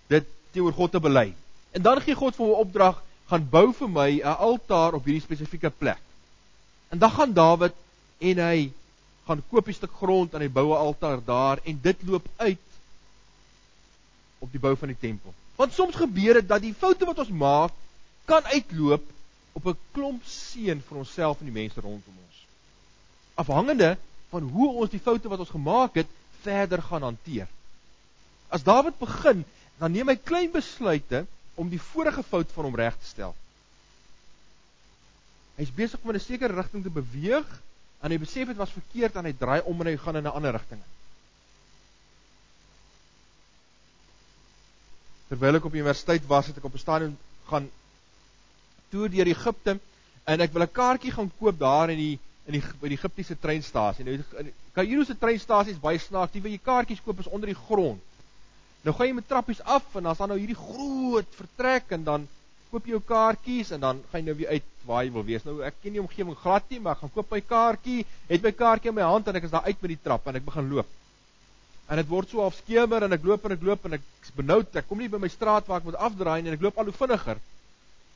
[0.09, 1.29] dit teenoor God te bely.
[1.77, 5.05] En dan gee God vir hom 'n opdrag, gaan bou vir my 'n altaar op
[5.05, 6.01] hierdie spesifieke plek.
[6.89, 7.75] En dan gaan Dawid
[8.19, 8.73] en hy
[9.27, 12.67] gaan koop 'n stuk grond en hy bou 'n altaar daar en dit loop uit
[14.39, 15.35] op die bou van die tempel.
[15.57, 17.73] Want soms gebeur dit dat die foute wat ons maak
[18.25, 19.05] kan uitloop
[19.53, 22.47] op 'n klomp seën vir onsself en die mense rondom ons.
[23.35, 23.97] Afhangende
[24.31, 26.09] van hoe ons die foute wat ons gemaak het
[26.41, 27.49] verder gaan hanteer.
[28.49, 29.45] As Dawid begin,
[29.79, 33.35] dan neem hy klein besluite om die vorige fout van hom reg te stel.
[35.57, 37.49] Hy's besig om in 'n sekere rigting te beweeg
[38.03, 40.37] en hy besef dit was verkeerd en hy draai om en hy gaan in 'n
[40.37, 40.83] ander rigting.
[45.29, 47.71] Terwyl ek op universiteit was, het ek op 'n stadium gaan
[48.91, 49.79] toer deur Egipte
[50.25, 53.37] en ek wil 'n kaartjie gaan koop daar in die in die by die Egiptiese
[53.39, 54.05] treinstasie.
[54.05, 56.35] Nou Kairo se treinstasie is baie snaaks.
[56.35, 58.03] Jy wil jy kaartjies koop is onder die grond.
[58.87, 62.27] Nou gaan jy met trappies af en dan's daar nou hierdie groot vertrek en dan
[62.71, 65.43] koop jy jou kaartjies en dan gaan jy nou weer uit waar jy wil wees.
[65.47, 68.53] Nou ek ken nie omgewing glad nie, maar ek gaan koop my kaartjie, het my
[68.55, 70.71] kaartjie in my hand en ek is daar uit met die trap en ek begin
[70.71, 70.95] loop.
[71.91, 74.33] En dit word so half skemer en ek loop en ek loop en ek is
[74.39, 74.79] benoud.
[74.79, 76.91] Ek kom nie by my straat waar ek moet afdraai nie en ek loop al
[76.91, 77.43] hoe vinniger.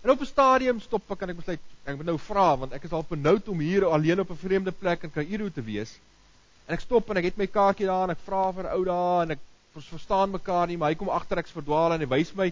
[0.05, 2.87] En op 'n stadium stop ek en ek besluit ek moet nou vra want ek
[2.87, 5.99] is al benoud om hier alleen op 'n vreemde plek in Kaïro te wees.
[6.67, 9.23] En ek stop en ek het my kaartjie daar en ek vra vir ou daar
[9.23, 12.49] en ek verstaan mekaar nie, maar hy kom agter ek's verdwaal en hy wys my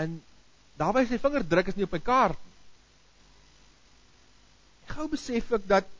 [0.00, 0.16] en
[0.80, 2.52] daarby sy vinger druk is nie op my kaart nie.
[4.86, 5.90] Ek gou besef ek dat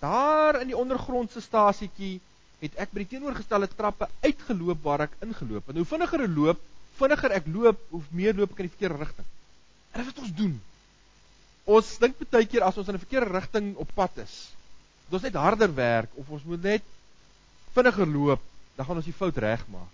[0.00, 2.18] daar in die ondergrondse stasietjie
[2.60, 5.76] het ek by die teenoorgestelde trappe uitgeloop waar ek ingeloop het.
[5.76, 6.64] Nou vinniger ek loop,
[6.98, 9.30] vinniger ek loop, hoe meer loop ek in die verkeerde rigting.
[9.96, 10.54] En wat ons doen?
[11.70, 14.34] Ons dink baie keer as ons in 'n verkeerde rigting op pad is,
[15.06, 16.82] dat ons net harder werk of ons moet net
[17.74, 18.42] vinniger loop,
[18.80, 19.92] dan gaan ons die fout regmaak.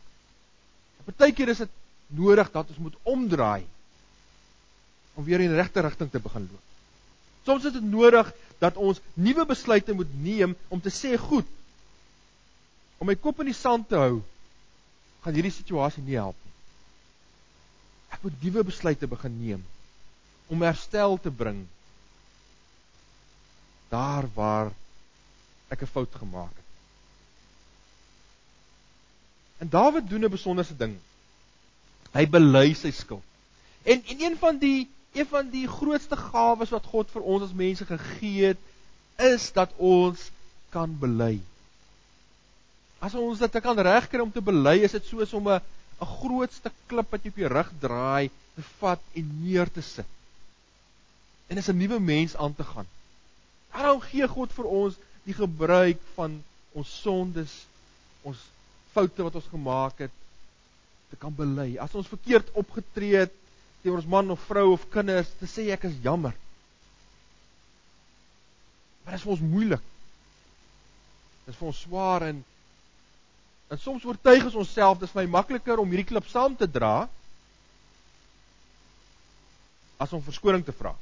[1.19, 1.73] Baie keer is dit
[2.15, 3.65] nodig dat ons moet omdraai
[5.19, 6.63] om weer in die regte rigting te begin loop.
[7.49, 8.31] Soms is dit nodig
[8.63, 11.51] dat ons nuwe besluite moet neem om te sê, "Goed,
[13.03, 14.23] om my kop in die sand te hou,
[15.25, 16.55] gaan hierdie situasie nie help nie.
[18.15, 19.65] Ek moet nuwe besluite begin neem
[20.47, 21.65] om herstel te bring
[23.91, 24.71] daar waar
[25.75, 26.66] ek 'n fout gemaak het.
[29.59, 30.97] En Dawid doen 'n besonderse ding.
[32.13, 33.23] Hy bely sy skuld.
[33.83, 37.53] En en een van die een van die grootste gawes wat God vir ons as
[37.53, 38.59] mense gegee het,
[39.17, 40.31] is dat ons
[40.71, 41.41] kan bely.
[42.99, 45.61] As ons dit kan regkry om te bely, is dit soos om 'n
[46.01, 49.81] 'n groot stuk klip wat jy op jou rug draai, te vat en neer te
[49.81, 50.07] sit
[51.47, 52.87] en is 'n nuwe mens aan te gaan.
[53.73, 56.43] Daarom gee God vir ons die gebruik van
[56.73, 57.67] ons sondes,
[58.23, 58.39] ons
[58.97, 60.15] foute wat ons gemaak het
[61.11, 61.77] te kan bely.
[61.83, 63.35] As ons verkeerd opgetree het
[63.83, 66.35] teenoor ons man of vrou of kinders, te sê ek is jammer.
[69.05, 69.85] Maar dit is vir ons moeilik.
[71.45, 72.45] Dit is vir ons swaar en
[73.67, 77.09] en soms oortuig ons onsself dis my makliker om hierdie klip saam te dra
[79.99, 80.93] as om verskoning te vra.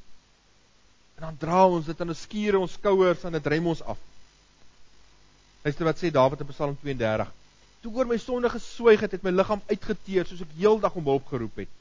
[1.19, 3.99] En dan dra ons dit in 'n skuur ons skouers en dit rem ons af.
[5.65, 7.44] Luister wat sê Dawid in Psalm 32.
[7.85, 11.27] Toe oor my sonde geswyg het, het my liggaam uitgeteer soos ek heeldag om hulp
[11.29, 11.73] geroep het.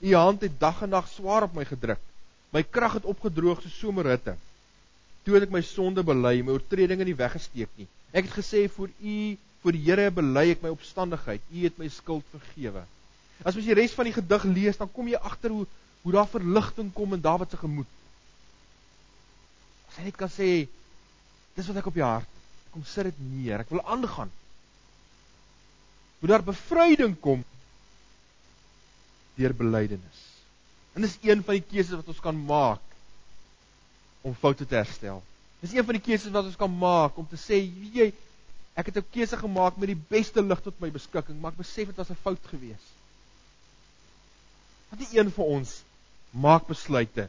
[0.00, 2.00] U hand het dag en nag swaar op my gedruk.
[2.56, 4.38] My krag het opgedroog soos somerhitte.
[5.26, 7.86] Toe het ek my sonde bely, my oortredinge nie weggesteek nie.
[8.16, 9.16] Ek het gesê vir u,
[9.62, 11.44] vir die Here bely ek my opstandigheid.
[11.52, 12.82] U het my skuld vergewe.
[13.44, 15.68] As jy die res van die gedig lees, dan kom jy agter hoe
[16.02, 17.90] hoe daar verligting kom in Dawid se gemoed.
[19.86, 20.48] As hy net kan sê
[21.54, 22.38] dis wat ek op jou hart.
[22.72, 23.62] Kom sit dit neer.
[23.62, 24.32] Ek wil aangaan.
[26.22, 27.40] Moet daar bevryding kom
[29.34, 30.18] deur belydenis.
[30.94, 32.92] En dis een van die keuses wat ons kan maak
[34.22, 35.18] om foute te herstel.
[35.64, 38.06] Dis een van die keuses wat ons kan maak om te sê, weet jy,
[38.78, 41.90] ek het 'n keuse gemaak met die beste lig tot my beskikking, maar ek besef
[41.90, 42.94] dit was 'n fout geweest.
[44.90, 45.82] Want die een van ons
[46.30, 47.28] maak besluite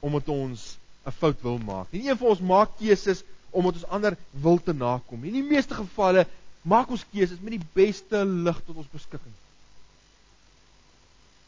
[0.00, 1.86] omdat ons 'n fout wil maak.
[1.90, 5.24] En een van ons maak keuses omdat ons ander wil te nakom.
[5.24, 6.26] In die meeste gevalle
[6.64, 9.34] maak ons keuses met die beste lig tot ons beskikking.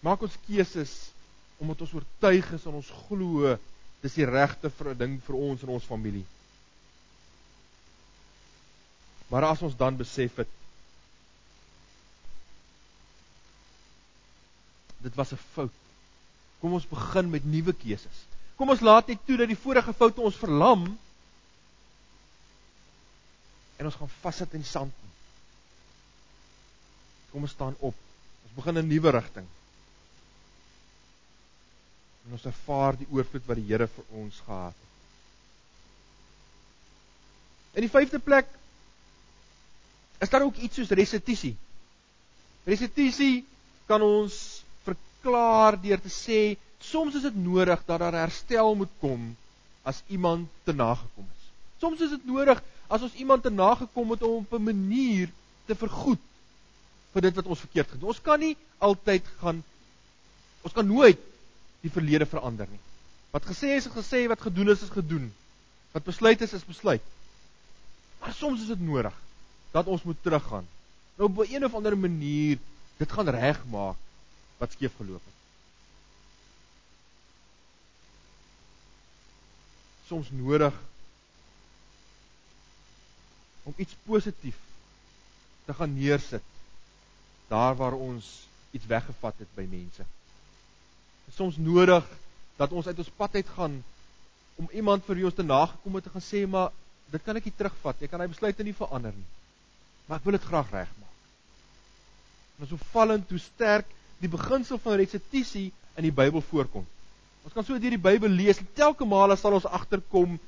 [0.05, 0.93] Maak ons keuses
[1.57, 3.55] omdat ons oortuig is en ons glo
[4.03, 6.25] dis die regte ding vir ons en ons familie.
[9.33, 10.53] Maar as ons dan besef het
[15.07, 15.73] dit was 'n fout.
[16.61, 18.25] Kom ons begin met nuwe keuses.
[18.57, 20.99] Kom ons laat net toe dat die vorige foute ons verlam
[23.77, 24.93] en ons gaan vassit in sand.
[27.31, 27.95] Kom ons staan op.
[28.47, 29.47] Ons begin 'n nuwe rigting.
[32.27, 34.87] En ons ervaar die oorvloed wat die Here vir ons gehad het.
[37.77, 38.47] In die vyfde plek
[40.19, 41.57] is daar ook iets soos restituisie.
[42.65, 43.45] Restituisie
[43.87, 46.41] kan ons verklaar deur te sê
[46.81, 49.37] soms is dit nodig dat daar herstel moet kom
[49.83, 51.46] as iemand te nagekom is.
[51.81, 55.31] Soms is dit nodig as ons iemand te nagekom het om op 'n manier
[55.67, 56.23] te vergoed
[57.13, 58.09] vir dit wat ons verkeerd gedoen.
[58.09, 59.65] Ons kan nie altyd gaan
[60.63, 61.19] ons kan nooit
[61.81, 62.81] die verlede verander nie.
[63.31, 65.33] Wat gesê is, is gesê, wat gedoen is, is gedoen.
[65.93, 67.03] Wat besluit is, is besluit.
[68.21, 69.15] Maar soms is dit nodig
[69.71, 70.67] dat ons moet teruggaan.
[71.17, 72.59] Nou op 'n of ander manier
[72.97, 73.97] dit gaan regmaak
[74.59, 75.37] wat skeef geloop het.
[80.07, 80.75] Soms nodig
[83.67, 84.59] om iets positief
[85.67, 86.55] te gaan neersit
[87.51, 90.07] daar waar ons iets weggevat het by mense.
[91.35, 92.07] Soms nodig
[92.57, 93.77] dat ons uit ons pad uit gaan
[94.57, 96.71] om iemand vir wie ons te nagekom het te gaan sê maar
[97.11, 98.03] dit kan ek nie terugvat.
[98.03, 99.27] Ek kan hy besluite nie verander nie.
[100.07, 101.15] Maar ek wil dit graag regmaak.
[102.59, 103.91] En so vallend hoe sterk
[104.23, 106.87] die beginsel van restituisie in die Bybel voorkom.
[107.45, 110.39] Ons kan so deur die Bybel lees en telke male sal ons agterkom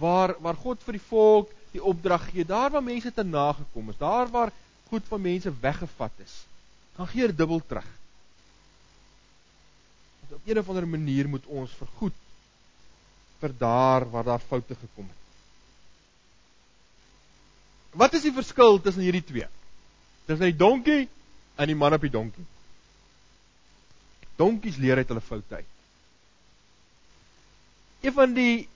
[0.00, 3.98] waar waar God vir die volk die opdrag gee, daar waar mense te nagekom is,
[3.98, 4.52] daar waar
[4.88, 6.34] goed van mense weggevat is,
[6.96, 7.88] dan gee hy dubbel terug.
[10.20, 12.14] Want op 'n of ander manier moet ons vergoed
[13.40, 15.24] vir daar waar daar foute gekom het.
[17.90, 19.48] Wat is die verskil tussen hierdie twee?
[20.26, 21.08] Dis hy donkie
[21.56, 22.44] en die man op die donkie.
[24.36, 25.72] Donkies leer uit hulle foute uit.
[28.04, 28.68] Een van die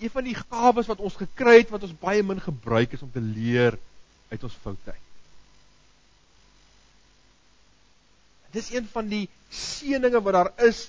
[0.00, 3.10] een van die gawes wat ons gekry het wat ons baie min gebruik is om
[3.12, 3.76] te leer
[4.30, 5.06] uit ons foute uit.
[8.54, 10.88] Dis een van die seëninge wat daar is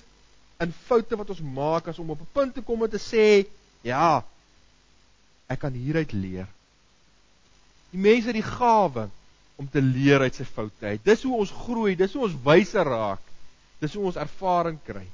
[0.62, 3.46] in foute wat ons maak as om op 'n punt te kom om te sê,
[3.82, 4.24] ja,
[5.46, 6.48] ek kan hieruit leer.
[7.90, 9.08] Die mense het die gawe
[9.56, 11.04] om te leer uit sy foute uit.
[11.04, 13.20] Dis hoe ons groei, dis hoe ons wyser raak.
[13.78, 15.04] Dis hoe ons ervaring kry.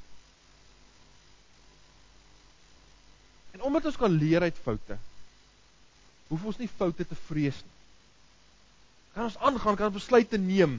[3.59, 4.95] En omdat ons kan leer uit foute,
[6.29, 7.75] hoef ons nie foute te vrees nie.
[9.17, 10.77] Kan ons aangaan, kan ons besluite neem,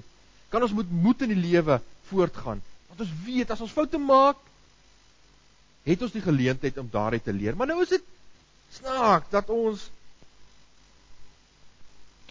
[0.49, 1.77] kan ons met moed in die lewe
[2.09, 2.63] voortgaan.
[2.89, 4.41] Want ons weet as ons foute maak,
[5.85, 7.59] het ons die geleentheid om daaruit te leer.
[7.59, 8.09] Maar nou is dit
[8.73, 9.91] snaak dat ons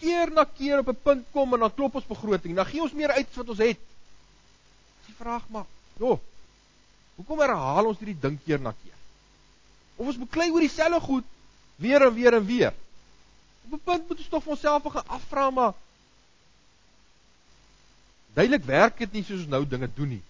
[0.00, 2.56] keer na keer op 'n punt kom en dan klop ons begroting.
[2.56, 3.78] Dan gee ons meer uit as wat ons het.
[4.98, 6.18] Dis die vraag maar, jo.
[7.16, 8.99] Hoekom herhaal ons hierdie ding keer na keer?
[10.00, 11.28] Of ons beklei oor dieselfde goed
[11.80, 12.72] weer en weer en weer.
[13.68, 15.74] Op 'n punt moet ons tog vir onsself gaan afvra maar
[18.32, 20.22] Duidelik werk dit nie soos ons nou dinge doen nie.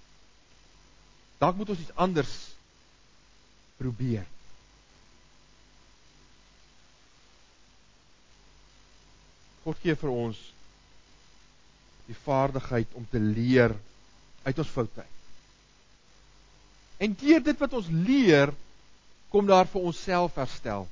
[1.40, 2.32] Dalk moet ons iets anders
[3.80, 4.24] probeer.
[9.64, 10.40] God gee vir ons
[12.08, 13.76] die vaardigheid om te leer
[14.42, 15.04] uit ons foute.
[17.00, 18.52] En deur dit wat ons leer,
[19.30, 20.88] kom daar vir onsself herstel.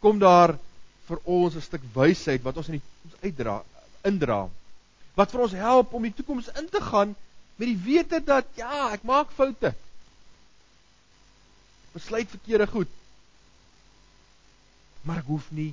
[0.00, 0.56] Kom daar
[1.08, 3.62] vir ons 'n stuk wysheid wat ons in die toekoms uitdra,
[4.04, 4.48] indra.
[5.14, 7.14] Wat vir ons help om die toekoms in te gaan
[7.56, 9.74] met die wete dat ja, ek maak foute.
[11.92, 12.88] Besluit verkeerde goed
[15.04, 15.72] maar ek hoef nie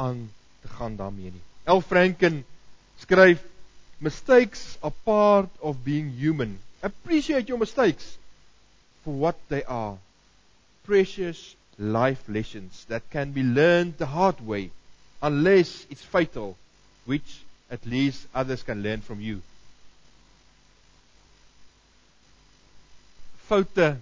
[0.00, 0.26] aan
[0.62, 1.42] te gaan daarmee nie.
[1.64, 2.42] El Franken
[3.00, 3.40] skryf
[4.04, 6.58] mistakes are part of being human.
[6.84, 8.16] Appreciate your mistakes
[9.04, 9.98] for what they are.
[10.84, 14.70] Precious life lessons that can be learned the hard way
[15.22, 16.56] unless it's fatal,
[17.04, 19.40] which at least others can learn from you.
[23.48, 23.96] Foute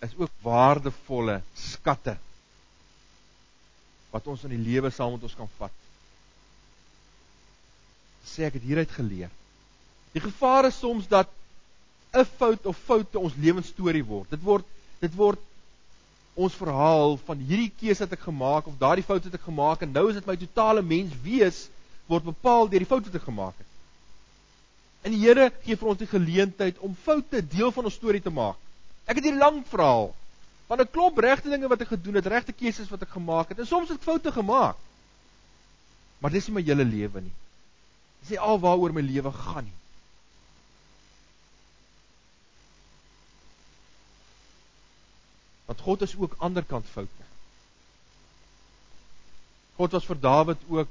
[0.00, 2.16] is ook waardevolle skatte
[4.10, 5.76] wat ons in die lewe saam met ons kan vat.
[8.26, 9.30] Sê ek het hieruit geleer.
[10.12, 11.30] Die gevaar is soms dat
[12.12, 14.30] 'n fout of foute ons lewensstorie word.
[14.30, 14.66] Dit word
[15.00, 15.38] dit word
[16.34, 19.92] ons verhaal van hierdie keuse wat ek gemaak of daardie fout wat ek gemaak en
[19.92, 21.68] nou is dit my totale mens wees
[22.10, 23.68] word bepaal deur die foute wat ek gemaak het.
[25.06, 28.32] En die Here gee vir ons die geleentheid om foute deel van ons storie te
[28.34, 28.58] maak.
[29.06, 30.10] Ek het hier lank verhaal
[30.68, 33.58] van 'n klomp regte dinge wat ek gedoen het, regte keuses wat ek gemaak het.
[33.58, 34.76] En soms het ek foute gemaak.
[36.20, 37.36] Maar dis nie my hele lewe nie.
[38.20, 39.78] Dis nie al waaroor my lewe gaan nie.
[45.70, 47.26] Want God is ook aanderkant foute.
[49.78, 50.88] God was vir Dawid ook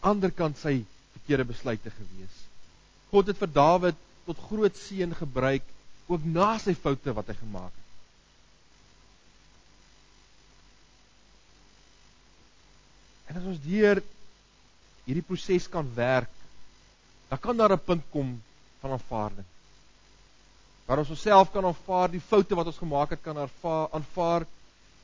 [0.00, 0.78] aanderkant sy
[1.12, 2.38] verkeerde besluite gewees.
[3.10, 5.66] God het vir Dawid tot groot seën gebruik
[6.08, 7.86] ook na sy foute wat hy gemaak het.
[13.30, 14.00] En as ons deur
[15.04, 16.32] hierdie proses kan werk,
[17.28, 18.42] dan kan daar 'n punt kom
[18.80, 19.46] van aanvaarding.
[20.90, 24.42] Waar ons onsself kan aanvaar, die foute wat ons gemaak het kan aanvaar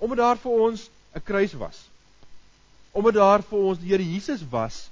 [0.03, 1.79] omdat daar vir ons 'n kruis was.
[2.91, 4.89] Omdat daar vir ons die Here Jesus was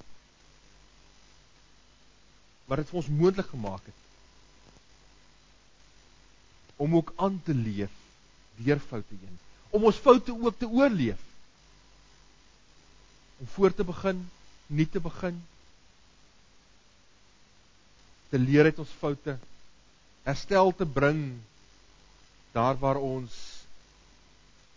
[2.67, 3.99] wat dit vir ons moontlik gemaak het
[6.77, 7.91] om ook aan te leef
[8.57, 9.39] deur foute heen.
[9.71, 11.21] Om ons foute ook te oorleef.
[13.41, 14.31] Om voor te begin,
[14.67, 15.43] nie te begin.
[18.31, 19.39] Te leer uit ons foute.
[20.25, 21.37] Herstel te bring
[22.53, 23.35] daar waar ons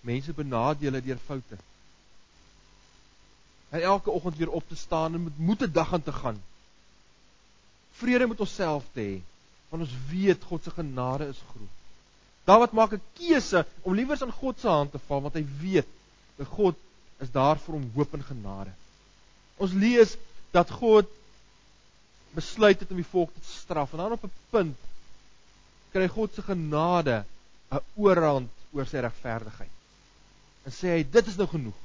[0.08, 1.58] mense benadeel deur foute.
[3.70, 6.44] En elke oggend weer op te staan en met moed te dag aan te gaan.
[7.92, 9.16] Vrede met onsself te hê,
[9.70, 11.76] want ons weet God se genade is groot.
[12.48, 15.88] Dawid maak 'n keuse om liewer aan God se hand te val want hy weet
[16.36, 16.76] dat God
[17.20, 18.72] is daar vir hom hoop en genade.
[19.58, 20.16] Ons lees
[20.52, 21.10] dat God
[22.36, 24.78] besluit het om die volk te straf en dan op 'n punt
[25.98, 27.26] kry God se genade
[27.72, 29.76] 'n oorhand oor sy regverdigheid.
[30.66, 31.80] En sê hy dit is nou genoeg.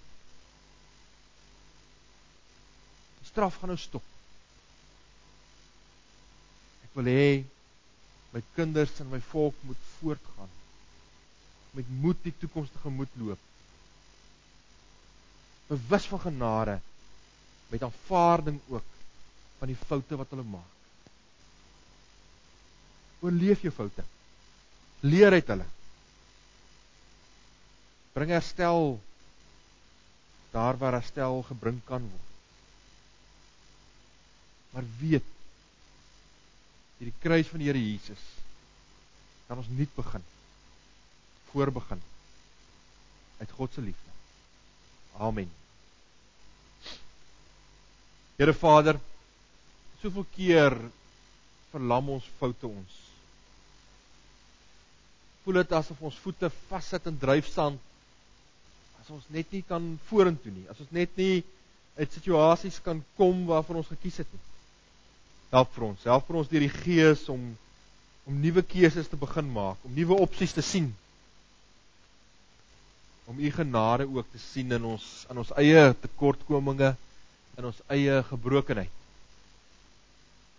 [3.20, 4.04] Die straf gaan nou stop.
[6.84, 7.44] Ek wil hê
[8.32, 10.52] my kinders en my volk moet voortgaan
[11.72, 13.40] met moed die toekoms tegemoet loop
[15.72, 16.80] bewus van genade
[17.68, 18.84] met aanvaarding ook
[19.58, 20.81] van die foute wat hulle maak
[23.22, 24.04] oorleef jou foute
[25.06, 25.68] leer uit hulle
[28.12, 28.96] bring herstel
[30.52, 32.30] daar waar herstel gebring kan word
[34.74, 35.28] maar weet
[36.98, 38.22] hierdie kruis van die Here Jesus
[39.48, 40.24] kan ons nuut begin
[41.52, 42.00] voorbegin
[43.42, 44.10] uit God se liefde.
[45.18, 45.50] Amen.
[48.36, 49.00] Here Vader,
[50.00, 50.76] soveel keer
[51.72, 52.98] verlam ons foute ons.
[55.42, 57.80] Voel dit asof ons voete vassit in dryfsand
[59.02, 61.42] as ons net nie kan vorentoe nie, as ons net nie
[61.98, 64.44] uit situasies kan kom waarvan ons gekies het nie
[65.52, 66.08] help vir ons.
[66.08, 67.52] Help vir ons deur die Gees om
[68.22, 70.92] om nuwe keuses te begin maak, om nuwe opsies te sien.
[73.26, 76.92] Om u genade ook te sien in ons in ons eie tekortkominge,
[77.58, 79.00] in ons eie gebrokenheid.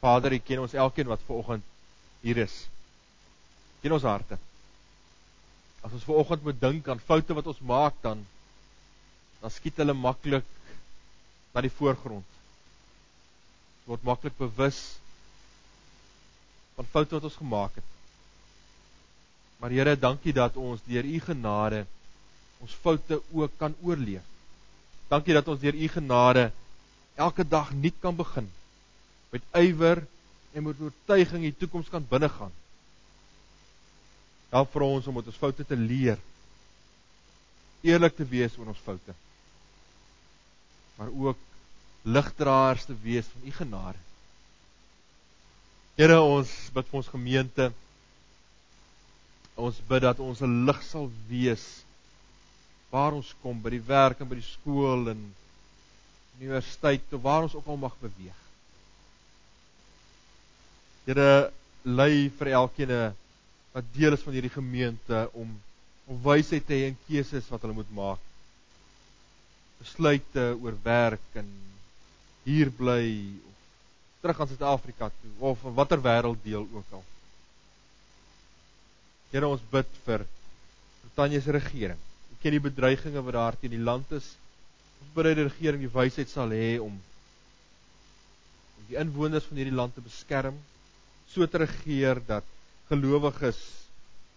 [0.04, 1.70] Vader, U ken ons elkeen wat ver oggend
[2.26, 2.58] hier is.
[3.80, 4.36] Ken ons harte.
[5.84, 8.24] As ons ver oggend moet dink aan foute wat ons maak dan
[9.44, 10.48] dan skiet hulle maklik
[11.54, 12.30] na die voorgrond
[13.88, 14.80] word maklik bewus
[16.78, 17.90] van foute wat ons gemaak het.
[19.60, 21.84] Maar Here, dankie dat ons deur u genade
[22.64, 24.24] ons foute ook kan oorleef.
[25.12, 26.52] Dankie dat ons deur u genade
[27.20, 28.48] elke dag nuut kan begin
[29.34, 30.06] met ywer
[30.54, 32.52] en met oortuiging die toekoms kan binnegaan.
[34.54, 36.20] Help vir ons om met ons foute te leer.
[37.84, 39.16] Eerlik te wees oor ons foute.
[41.00, 41.40] Maar ook
[42.06, 44.02] ligdraers te wees van u genade.
[45.98, 47.72] Here ons bid vir ons gemeente.
[49.58, 51.66] Ons bid dat ons 'n lig sal wees
[52.94, 55.22] waar ons kom by die werk en by die skool en
[56.40, 58.40] universiteit of waar ons ook al mag beweeg.
[61.06, 61.52] Here
[61.84, 63.14] lei vir elkeen
[63.74, 65.54] wat deel is van hierdie gemeente om
[66.04, 68.20] om wysheid te hê in keuses wat hulle moet maak.
[69.80, 71.48] Besluite oor werk en
[72.44, 73.06] hier bly
[73.48, 73.54] of
[74.24, 77.06] terug aan Suid-Afrika toe of in watter wêrelddeel ook al.
[79.32, 80.26] Here ons bid vir
[81.02, 82.00] Brittanje se regering.
[82.36, 84.28] Ek ken die bedreigings wat daar teen die land is.
[85.02, 87.00] Ons bid dat die regering die wysheid sal hê om
[88.74, 90.56] om die inwoners van hierdie land te beskerm,
[91.32, 92.48] so te regeer dat
[92.94, 93.60] gelowiges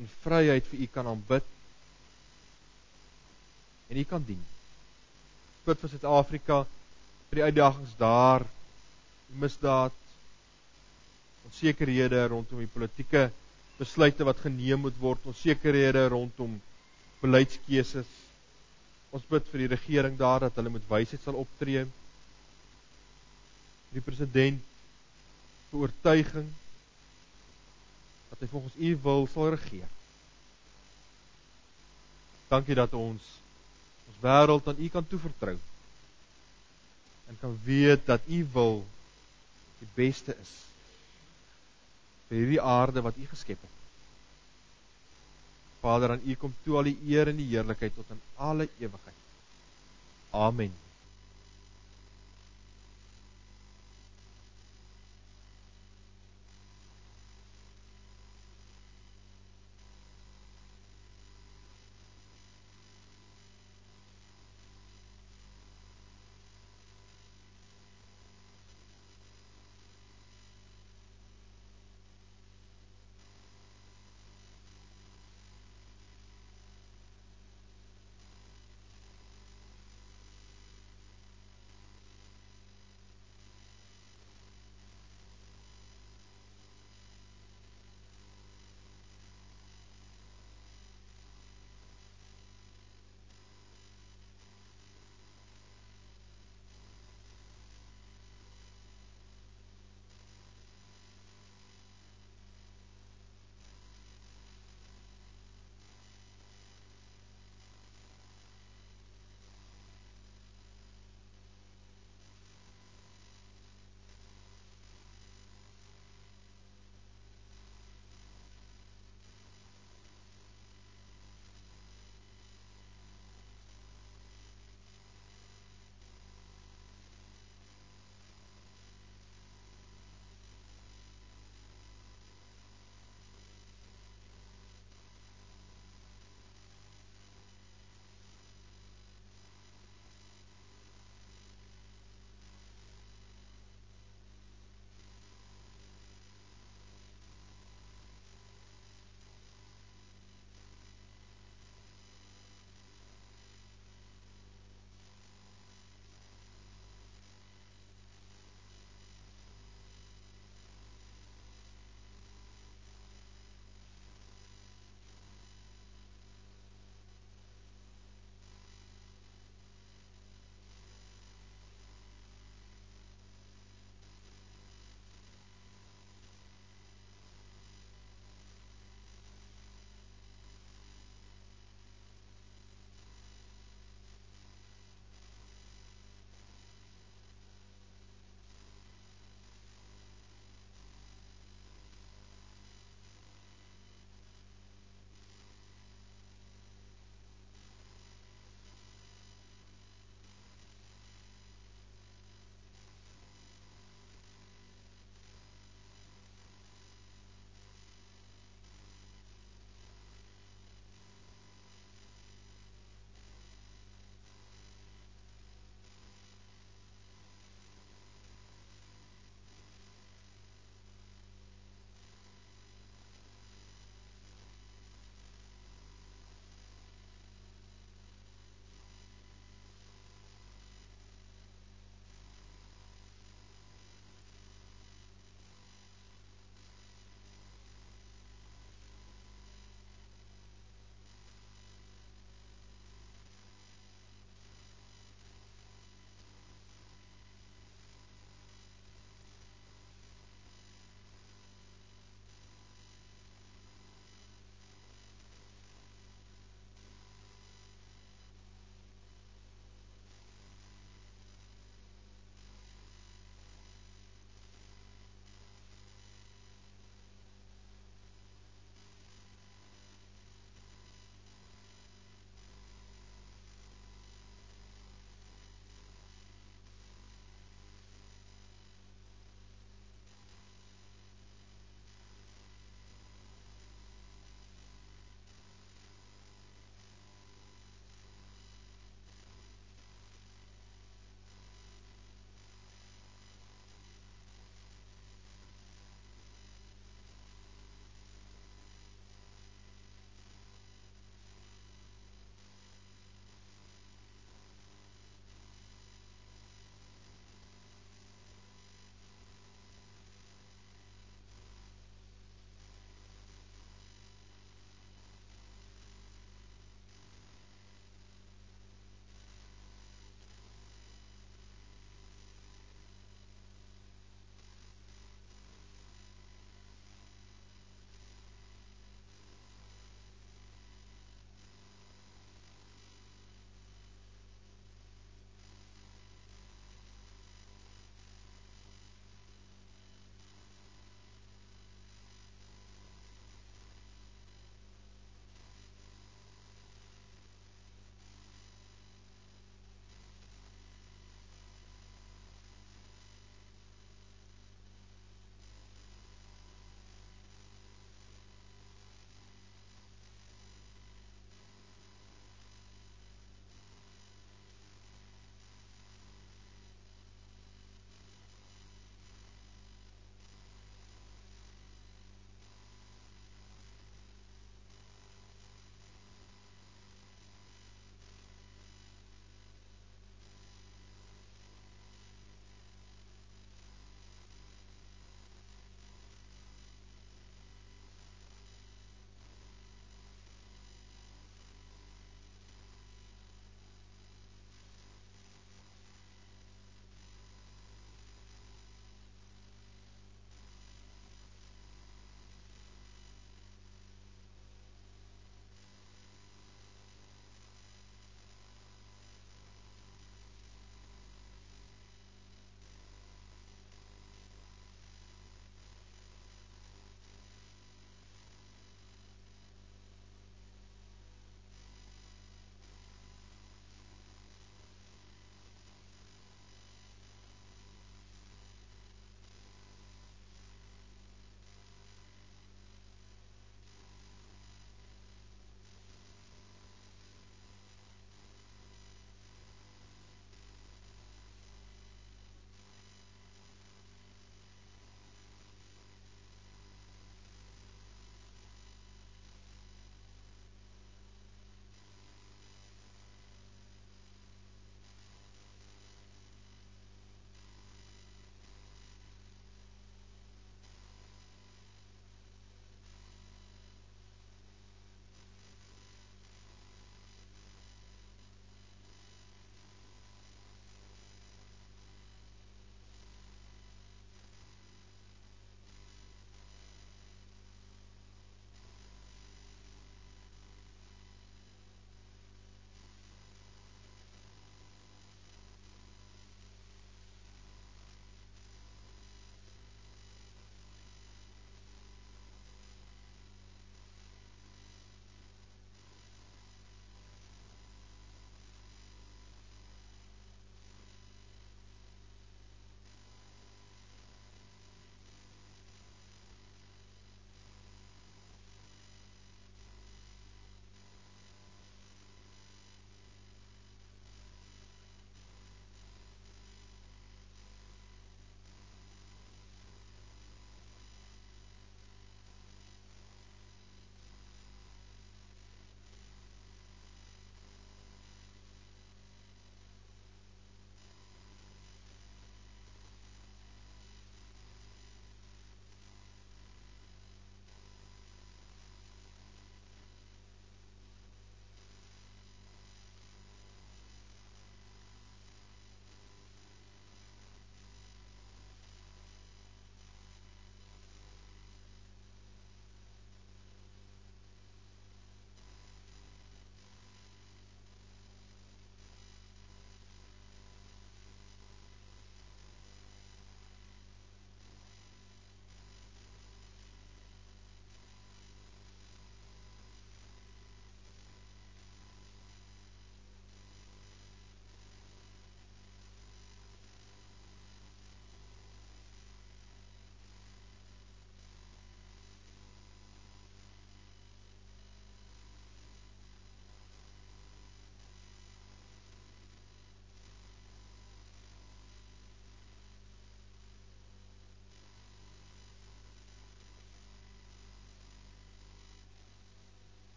[0.00, 1.46] in vryheid vir U kan aanbid
[3.90, 4.40] en U kan dien.
[5.66, 6.62] Bid vir Suid-Afrika
[7.30, 8.46] vir die uitdagings daar,
[9.30, 9.94] die misdaad,
[11.46, 13.28] onsekerhede rondom die politieke
[13.78, 16.58] besluite wat geneem moet word, onsekerhede rondom
[17.22, 18.08] beleidskeuses.
[19.14, 21.86] Ons bid vir die regering daar dat hulle met wysheid sal optree.
[23.90, 24.62] Die president
[25.70, 26.50] se oortuiging
[28.30, 29.88] dat hy volgens u wil sal regeer.
[32.50, 33.26] Dankie dat ons
[34.10, 35.58] ons wêreld aan u kan toevertrou
[37.30, 38.82] en kan weet dat u wil
[39.78, 40.50] die beste is
[42.28, 43.76] vir hierdie aarde wat u geskep het.
[45.80, 49.20] Vader, aan u kom toe al die eer en die heerlikheid tot in alle ewigheid.
[50.30, 50.74] Amen.